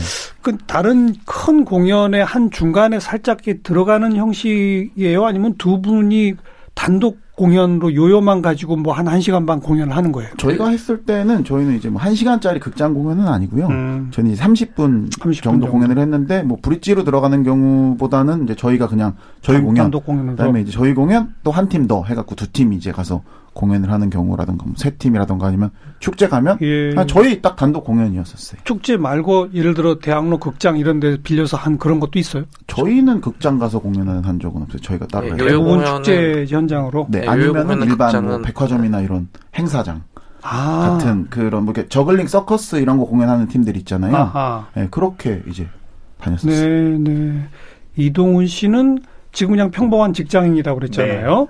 네. 0.00 0.34
그 0.42 0.56
다른 0.66 1.14
큰 1.26 1.64
공연의 1.64 2.24
한 2.24 2.50
중간에 2.50 2.98
살짝 3.00 3.38
들어가는 3.62 4.16
형식이에요? 4.16 5.24
아니면 5.26 5.54
두 5.58 5.80
분이 5.82 6.34
단독 6.74 7.18
공연으로 7.36 7.94
요요만 7.94 8.42
가지고 8.42 8.76
뭐 8.76 8.92
한 8.92 9.06
1시간 9.06 9.46
반 9.46 9.60
공연을 9.60 9.96
하는 9.96 10.12
거예요? 10.12 10.30
저희가 10.36 10.68
했을 10.68 11.04
때는 11.04 11.44
저희는 11.44 11.74
이제 11.76 11.88
뭐 11.88 12.00
1시간짜리 12.00 12.60
극장 12.60 12.92
공연은 12.94 13.26
아니고요. 13.28 13.66
음. 13.68 14.08
저는 14.12 14.30
이제 14.32 14.42
30분, 14.42 15.10
30분 15.10 15.20
정도, 15.20 15.40
정도, 15.42 15.68
공연을 15.70 15.98
했는데 15.98 16.42
뭐 16.42 16.58
브릿지로 16.60 17.04
들어가는 17.04 17.42
경우보다는 17.42 18.44
이제 18.44 18.54
저희가 18.56 18.88
그냥 18.88 19.14
저희 19.42 19.56
단, 19.56 19.64
공연 19.64 19.84
단독 19.84 20.04
공연으로 20.06 20.36
그다음에 20.36 20.60
이제 20.60 20.70
저희 20.70 20.92
공연 20.94 21.34
또 21.42 21.50
한 21.52 21.68
팀 21.68 21.86
더 21.86 22.04
해갖고 22.04 22.34
두 22.34 22.46
팀 22.52 22.72
이제 22.74 22.92
가서 22.92 23.22
공연을 23.52 23.90
하는 23.90 24.10
경우라든가 24.10 24.64
뭐세 24.64 24.90
팀이라든가 24.96 25.46
아니면 25.46 25.70
축제 25.98 26.28
가면 26.28 26.58
예. 26.62 26.94
저희 27.06 27.42
딱 27.42 27.56
단독 27.56 27.84
공연이었었어요. 27.84 28.60
축제 28.64 28.96
말고 28.96 29.50
예를 29.52 29.74
들어 29.74 29.98
대학로 29.98 30.38
극장 30.38 30.78
이런 30.78 31.00
데 31.00 31.16
빌려서 31.22 31.56
한 31.56 31.78
그런 31.78 32.00
것도 32.00 32.18
있어요? 32.18 32.44
저희는 32.68 33.20
극장 33.20 33.58
가서 33.58 33.80
공연을 33.80 34.24
한 34.24 34.38
적은 34.38 34.62
없어요. 34.62 34.80
저희가 34.80 35.06
따로 35.08 35.34
네, 35.34 35.36
대부분 35.36 35.84
축제 35.84 36.46
현장으로 36.48 37.08
네, 37.10 37.20
네 37.20 37.28
아니면은 37.28 37.82
일반 37.82 38.24
뭐 38.24 38.38
백화점이나 38.38 39.00
이런 39.00 39.28
행사장 39.54 40.02
아. 40.42 40.98
같은 40.98 41.28
그런 41.28 41.64
뭐 41.64 41.74
이렇게 41.74 41.88
저글링 41.88 42.26
서커스 42.26 42.76
이런 42.76 42.98
거 42.98 43.04
공연하는 43.04 43.48
팀들 43.48 43.76
있잖아요. 43.78 44.14
아하. 44.14 44.68
네, 44.74 44.88
그렇게 44.90 45.42
이제 45.48 45.68
다녔었어요. 46.20 46.98
네, 46.98 46.98
네. 46.98 47.48
이동훈 47.96 48.46
씨는 48.46 49.00
지금 49.32 49.52
그냥 49.52 49.70
평범한 49.70 50.12
직장인이라고 50.12 50.78
그랬잖아요. 50.78 51.40
네. 51.40 51.46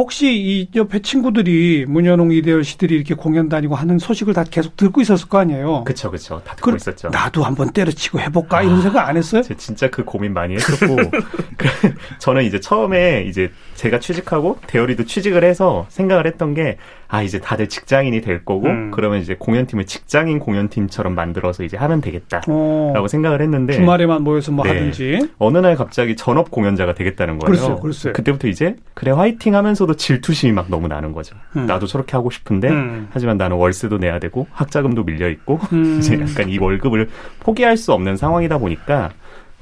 혹시 0.00 0.34
이 0.34 0.68
옆에 0.74 1.00
친구들이 1.00 1.84
문현웅 1.86 2.32
이대열 2.32 2.64
씨들이 2.64 2.94
이렇게 2.94 3.12
공연 3.12 3.50
다니고 3.50 3.74
하는 3.74 3.98
소식을 3.98 4.32
다 4.32 4.44
계속 4.44 4.74
듣고 4.74 5.02
있었을 5.02 5.28
거 5.28 5.36
아니에요? 5.36 5.84
그쵸, 5.84 6.10
그쵸. 6.10 6.40
다 6.42 6.54
듣고 6.54 6.74
있었죠. 6.74 7.10
나도 7.10 7.44
한번 7.44 7.70
때려치고 7.70 8.18
해볼까 8.18 8.58
아, 8.58 8.62
이런 8.62 8.80
생각 8.80 9.06
안 9.06 9.18
했어요? 9.18 9.42
진짜 9.58 9.90
그 9.90 10.02
고민 10.02 10.32
많이 10.32 10.54
했었고 10.54 10.96
그 11.58 11.68
저는 12.18 12.44
이제 12.44 12.60
처음에 12.60 13.24
이제 13.26 13.50
제가 13.74 13.98
취직하고 14.00 14.58
대열이도 14.66 15.04
취직을 15.04 15.44
해서 15.44 15.86
생각을 15.88 16.26
했던 16.26 16.54
게 16.54 16.76
아 17.10 17.22
이제 17.22 17.40
다들 17.40 17.68
직장인이 17.68 18.20
될 18.20 18.44
거고 18.44 18.68
음. 18.68 18.92
그러면 18.92 19.20
이제 19.20 19.34
공연팀을 19.36 19.84
직장인 19.86 20.38
공연팀처럼 20.38 21.12
만들어서 21.14 21.64
이제 21.64 21.76
하면 21.76 22.00
되겠다라고 22.00 22.94
어. 22.96 23.08
생각을 23.08 23.42
했는데 23.42 23.72
주말에만 23.72 24.22
모여서 24.22 24.52
뭐 24.52 24.64
네. 24.64 24.70
하든지 24.70 25.30
어느 25.38 25.58
날 25.58 25.74
갑자기 25.74 26.14
전업 26.14 26.52
공연자가 26.52 26.94
되겠다는 26.94 27.38
거예요. 27.38 27.50
글쎄요, 27.50 27.76
글쎄요. 27.80 28.12
그때부터 28.12 28.46
이제 28.46 28.76
그래 28.94 29.10
화이팅 29.10 29.56
하면서도 29.56 29.94
질투심이 29.96 30.52
막 30.52 30.66
너무 30.70 30.86
나는 30.86 31.10
거죠. 31.10 31.34
음. 31.56 31.66
나도 31.66 31.88
저렇게 31.88 32.12
하고 32.12 32.30
싶은데 32.30 32.68
음. 32.68 33.08
하지만 33.10 33.36
나는 33.36 33.56
월세도 33.56 33.98
내야 33.98 34.20
되고 34.20 34.46
학자금도 34.52 35.02
밀려 35.02 35.28
있고 35.30 35.58
음. 35.72 35.96
이제 35.98 36.14
약간 36.20 36.48
이 36.48 36.58
월급을 36.58 37.08
포기할 37.40 37.76
수 37.76 37.92
없는 37.92 38.16
상황이다 38.16 38.58
보니까 38.58 39.10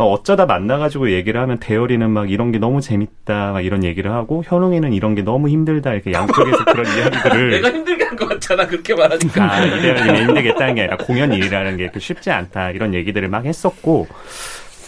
어쩌다 0.04 0.46
만나가지고 0.46 1.10
얘기를 1.10 1.40
하면 1.40 1.58
대열이는 1.58 2.10
막 2.10 2.30
이런 2.30 2.52
게 2.52 2.58
너무 2.58 2.80
재밌다 2.80 3.52
막 3.52 3.60
이런 3.62 3.82
얘기를 3.84 4.12
하고 4.12 4.42
현웅이는 4.46 4.92
이런 4.92 5.14
게 5.14 5.22
너무 5.22 5.48
힘들다 5.48 5.92
이렇게 5.92 6.12
양쪽에서 6.12 6.64
그런 6.66 6.86
이야기들을 6.86 7.50
내가 7.50 7.70
힘들게 7.70 8.04
한 8.04 8.16
것 8.18 8.28
같잖아 8.28 8.66
그렇게 8.66 8.94
말하니까. 8.96 9.44
아, 9.52 9.64
이대열이 9.64 10.22
힘들겠다는 10.24 10.74
게 10.74 10.80
아니라 10.82 10.96
공연 10.98 11.32
일이라는 11.32 11.76
게 11.76 11.90
쉽지 11.98 12.30
않다 12.30 12.70
이런 12.72 12.94
얘기들을 12.94 13.28
막 13.28 13.44
했었고 13.44 14.08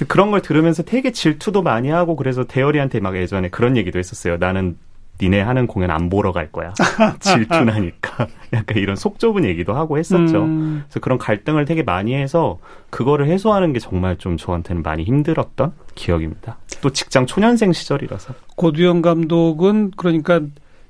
그런 0.08 0.30
걸 0.30 0.40
들으면서 0.40 0.82
되게 0.82 1.12
질투도 1.12 1.62
많이 1.62 1.90
하고 1.90 2.16
그래서 2.16 2.44
대열이한테 2.44 3.00
막 3.00 3.16
예전에 3.16 3.48
그런 3.50 3.76
얘기도 3.76 3.98
했었어요. 3.98 4.36
나는 4.38 4.76
니네 5.20 5.40
하는 5.40 5.66
공연 5.66 5.90
안 5.90 6.08
보러 6.08 6.32
갈 6.32 6.50
거야. 6.50 6.72
질투나니까. 7.20 8.26
약간 8.52 8.76
이런 8.78 8.96
속 8.96 9.18
좁은 9.18 9.44
얘기도 9.44 9.74
하고 9.74 9.98
했었죠. 9.98 10.44
음. 10.44 10.82
그래서 10.86 11.00
그런 11.00 11.18
갈등을 11.18 11.64
되게 11.64 11.82
많이 11.82 12.14
해서 12.14 12.58
그거를 12.90 13.26
해소하는 13.28 13.72
게 13.72 13.78
정말 13.78 14.16
좀 14.16 14.36
저한테는 14.36 14.82
많이 14.82 15.04
힘들었던 15.04 15.72
기억입니다. 15.94 16.58
또 16.80 16.90
직장 16.90 17.26
초년생 17.26 17.72
시절이라서. 17.72 18.34
고두영 18.56 19.02
감독은 19.02 19.92
그러니까 19.96 20.40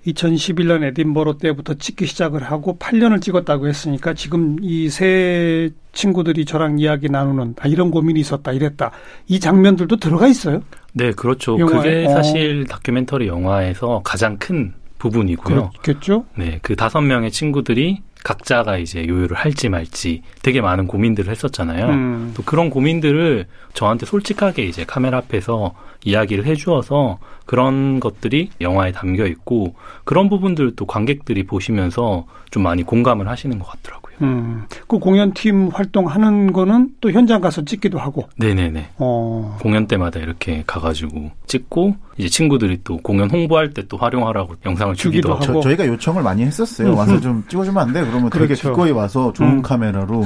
2011년 0.06 0.82
에딘버러 0.82 1.36
때부터 1.36 1.74
찍기 1.74 2.06
시작을 2.06 2.42
하고 2.42 2.78
8년을 2.78 3.20
찍었다고 3.20 3.68
했으니까 3.68 4.14
지금 4.14 4.56
이 4.62 4.88
세 4.88 5.70
친구들이 5.92 6.44
저랑 6.44 6.78
이야기 6.78 7.08
나누는 7.10 7.56
아, 7.60 7.66
이런 7.68 7.90
고민이 7.90 8.18
있었다 8.20 8.52
이랬다 8.52 8.92
이 9.28 9.40
장면들도 9.40 9.96
들어가 9.96 10.26
있어요? 10.26 10.62
네, 10.92 11.12
그렇죠. 11.12 11.58
영화에? 11.58 11.82
그게 11.82 12.06
어. 12.06 12.10
사실 12.10 12.66
다큐멘터리 12.66 13.28
영화에서 13.28 14.02
가장 14.04 14.38
큰 14.38 14.74
부분이고요. 14.98 15.70
그렇겠죠? 15.82 16.24
네, 16.36 16.58
그 16.62 16.76
다섯 16.76 17.00
명의 17.00 17.30
친구들이 17.30 18.02
각자가 18.22 18.76
이제 18.76 19.06
요요를 19.08 19.36
할지 19.36 19.68
말지 19.68 20.22
되게 20.42 20.60
많은 20.60 20.86
고민들을 20.86 21.30
했었잖아요. 21.30 21.86
음. 21.88 22.32
또 22.36 22.42
그런 22.42 22.70
고민들을 22.70 23.46
저한테 23.72 24.04
솔직하게 24.06 24.64
이제 24.64 24.84
카메라 24.84 25.18
앞에서 25.18 25.74
이야기를 26.04 26.44
해주어서 26.46 27.18
그런 27.46 28.00
것들이 28.00 28.50
영화에 28.60 28.92
담겨 28.92 29.26
있고 29.26 29.74
그런 30.04 30.28
부분들도 30.28 30.84
관객들이 30.86 31.44
보시면서 31.44 32.26
좀 32.50 32.62
많이 32.62 32.82
공감을 32.82 33.28
하시는 33.28 33.58
것 33.58 33.66
같더라고요. 33.66 33.99
음, 34.22 34.64
그 34.88 34.98
공연팀 34.98 35.68
활동하는 35.72 36.52
거는 36.52 36.90
또 37.00 37.10
현장 37.10 37.40
가서 37.40 37.64
찍기도 37.64 37.98
하고. 37.98 38.28
네네네. 38.36 38.90
어. 38.98 39.58
공연 39.60 39.86
때마다 39.86 40.20
이렇게 40.20 40.62
가가지고 40.66 41.30
찍고 41.46 41.96
이제 42.18 42.28
친구들이 42.28 42.80
또 42.84 42.96
공연 42.98 43.30
홍보할 43.30 43.70
때 43.74 43.80
또 43.90 43.96
활용하라고 43.96 44.54
영상을 44.64 44.94
주기도, 44.94 45.32
하고. 45.34 45.42
저, 45.44 45.60
저희가 45.60 45.86
요청을 45.86 46.22
많이 46.22 46.44
했었어요. 46.44 46.90
음. 46.90 46.96
와서 46.96 47.20
좀 47.20 47.42
찍어주면 47.48 47.82
안 47.82 47.92
돼? 47.92 48.02
그러면 48.04 48.30
그렇죠. 48.30 48.54
되게 48.54 48.60
기꺼이 48.60 48.90
와서 48.92 49.32
좋은 49.32 49.48
음. 49.50 49.62
카메라로 49.62 50.24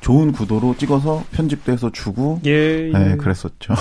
좋은 0.00 0.32
구도로 0.32 0.76
찍어서 0.76 1.24
편집도 1.32 1.72
해서 1.72 1.90
주고. 1.90 2.40
예. 2.46 2.88
예. 2.88 2.92
네, 2.92 3.16
그랬었죠. 3.16 3.74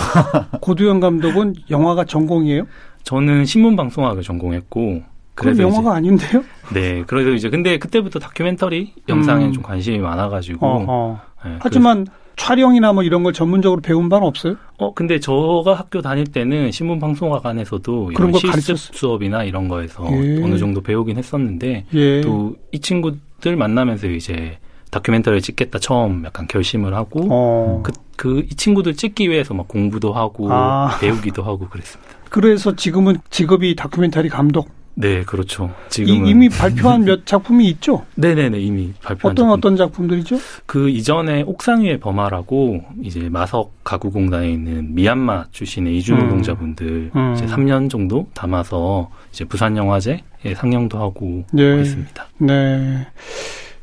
고두영 0.61 0.99
감독은 1.01 1.53
영화가 1.69 2.05
전공이에요? 2.05 2.63
저는 3.03 3.45
신문 3.45 3.75
방송학을 3.75 4.23
전공했고 4.23 5.03
그럼 5.35 5.57
영화가 5.59 5.81
이제, 5.81 5.97
아닌데요? 5.97 6.43
네, 6.73 7.03
그래서 7.07 7.31
이제 7.31 7.49
근데 7.49 7.77
그때부터 7.77 8.19
다큐멘터리 8.19 8.93
영상에 9.09 9.45
음. 9.45 9.53
좀 9.53 9.63
관심이 9.63 9.97
많아가지고. 9.99 10.59
어, 10.61 11.21
네, 11.45 11.57
하지만 11.59 12.05
그래서. 12.05 12.19
촬영이나 12.35 12.93
뭐 12.93 13.03
이런 13.03 13.23
걸 13.23 13.33
전문적으로 13.33 13.81
배운 13.81 14.09
바는 14.09 14.25
없어요? 14.25 14.55
어, 14.77 14.93
근데 14.93 15.19
저가 15.19 15.75
학교 15.75 16.01
다닐 16.01 16.25
때는 16.25 16.71
신문 16.71 16.99
방송학 16.99 17.45
안에서도 17.45 18.11
그런 18.15 18.31
거 18.31 18.39
실습 18.39 18.77
수업이나 18.77 19.43
이런 19.43 19.67
거에서 19.67 20.03
예. 20.11 20.43
어느 20.43 20.57
정도 20.57 20.81
배우긴 20.81 21.17
했었는데 21.17 21.85
예. 21.93 22.21
또이 22.21 22.79
친구들 22.81 23.55
만나면서 23.55 24.07
이제 24.07 24.57
다큐멘터리를 24.89 25.41
찍겠다 25.41 25.79
처음 25.79 26.23
약간 26.25 26.47
결심을 26.47 26.93
하고 26.95 27.27
어. 27.29 27.81
그, 27.83 27.91
그 28.15 28.39
이 28.39 28.55
친구들 28.55 28.95
찍기 28.95 29.29
위해서 29.29 29.53
막 29.53 29.67
공부도 29.67 30.13
하고 30.13 30.47
아. 30.51 30.97
배우기도 30.99 31.43
하고 31.43 31.67
그랬습니다. 31.67 32.13
그래서 32.29 32.75
지금은 32.75 33.17
직업이 33.29 33.75
다큐멘터리 33.75 34.29
감독 34.29 34.69
네, 34.95 35.23
그렇죠. 35.23 35.73
지금 35.89 36.25
이미 36.27 36.49
발표한 36.49 37.03
몇 37.05 37.25
작품이 37.25 37.67
있죠? 37.69 38.05
네 38.15 38.35
네 38.35 38.49
네, 38.49 38.59
이미 38.59 38.93
발표한 39.01 39.31
어떤 39.33 39.45
작품. 39.45 39.49
어떤 39.57 39.75
작품들이죠? 39.77 40.37
그 40.65 40.89
이전에 40.89 41.41
옥상 41.43 41.81
위의 41.81 41.99
범화라고 41.99 42.83
이제 43.01 43.27
마석 43.29 43.73
가구공단에 43.83 44.51
있는 44.51 44.93
미얀마 44.93 45.45
출신의 45.51 45.97
이주 45.97 46.15
노동자분들 46.15 47.11
음. 47.15 47.19
음. 47.19 47.33
이제 47.35 47.45
3년 47.47 47.89
정도 47.89 48.27
담아서 48.33 49.09
이제 49.31 49.45
부산 49.45 49.75
영화제에 49.77 50.21
상영도 50.55 50.99
하고 50.99 51.43
네. 51.51 51.81
있습니다. 51.81 52.27
네. 52.39 53.07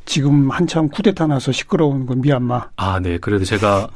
지금 0.07 0.51
한참 0.51 0.89
쿠데타 0.89 1.27
나서 1.29 1.53
시끄러운 1.53 2.07
건 2.07 2.21
미얀마. 2.21 2.71
아, 2.77 3.01
네. 3.01 3.19
그래도 3.19 3.45
제가 3.45 3.89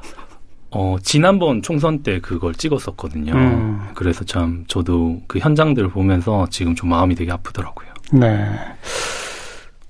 어, 0.75 0.97
지난번 1.03 1.63
총선 1.63 2.03
때 2.03 2.21
그걸 2.21 2.53
찍었었거든요. 2.53 3.33
음. 3.33 3.81
그래서 3.95 4.25
참 4.25 4.65
저도 4.67 5.23
그 5.29 5.39
현장들을 5.39 5.89
보면서 5.91 6.47
지금 6.51 6.75
좀 6.75 6.91
마음이 6.91 7.15
되게 7.15 7.31
아프더라고요. 7.31 7.89
네. 8.13 8.45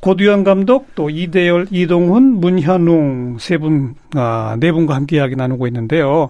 고두현 0.03 0.45
감독, 0.45 0.95
또 0.95 1.09
이대열, 1.09 1.69
이동훈, 1.71 2.39
문현웅 2.39 3.39
세 3.41 3.57
분, 3.57 3.95
아, 4.15 4.55
네 4.61 4.71
분과 4.71 4.95
함께 4.95 5.17
이야기 5.17 5.35
나누고 5.35 5.67
있는데요. 5.69 6.29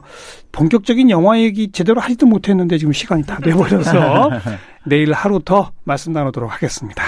본격적인 0.52 1.10
영화 1.10 1.40
얘기 1.40 1.72
제대로 1.72 2.00
하지도 2.00 2.26
못했는데 2.26 2.78
지금 2.78 2.92
시간이 2.92 3.24
다 3.24 3.40
돼버려서 3.40 4.30
내일 4.86 5.12
하루 5.12 5.40
더 5.44 5.72
말씀 5.82 6.12
나누도록 6.12 6.52
하겠습니다. 6.52 7.02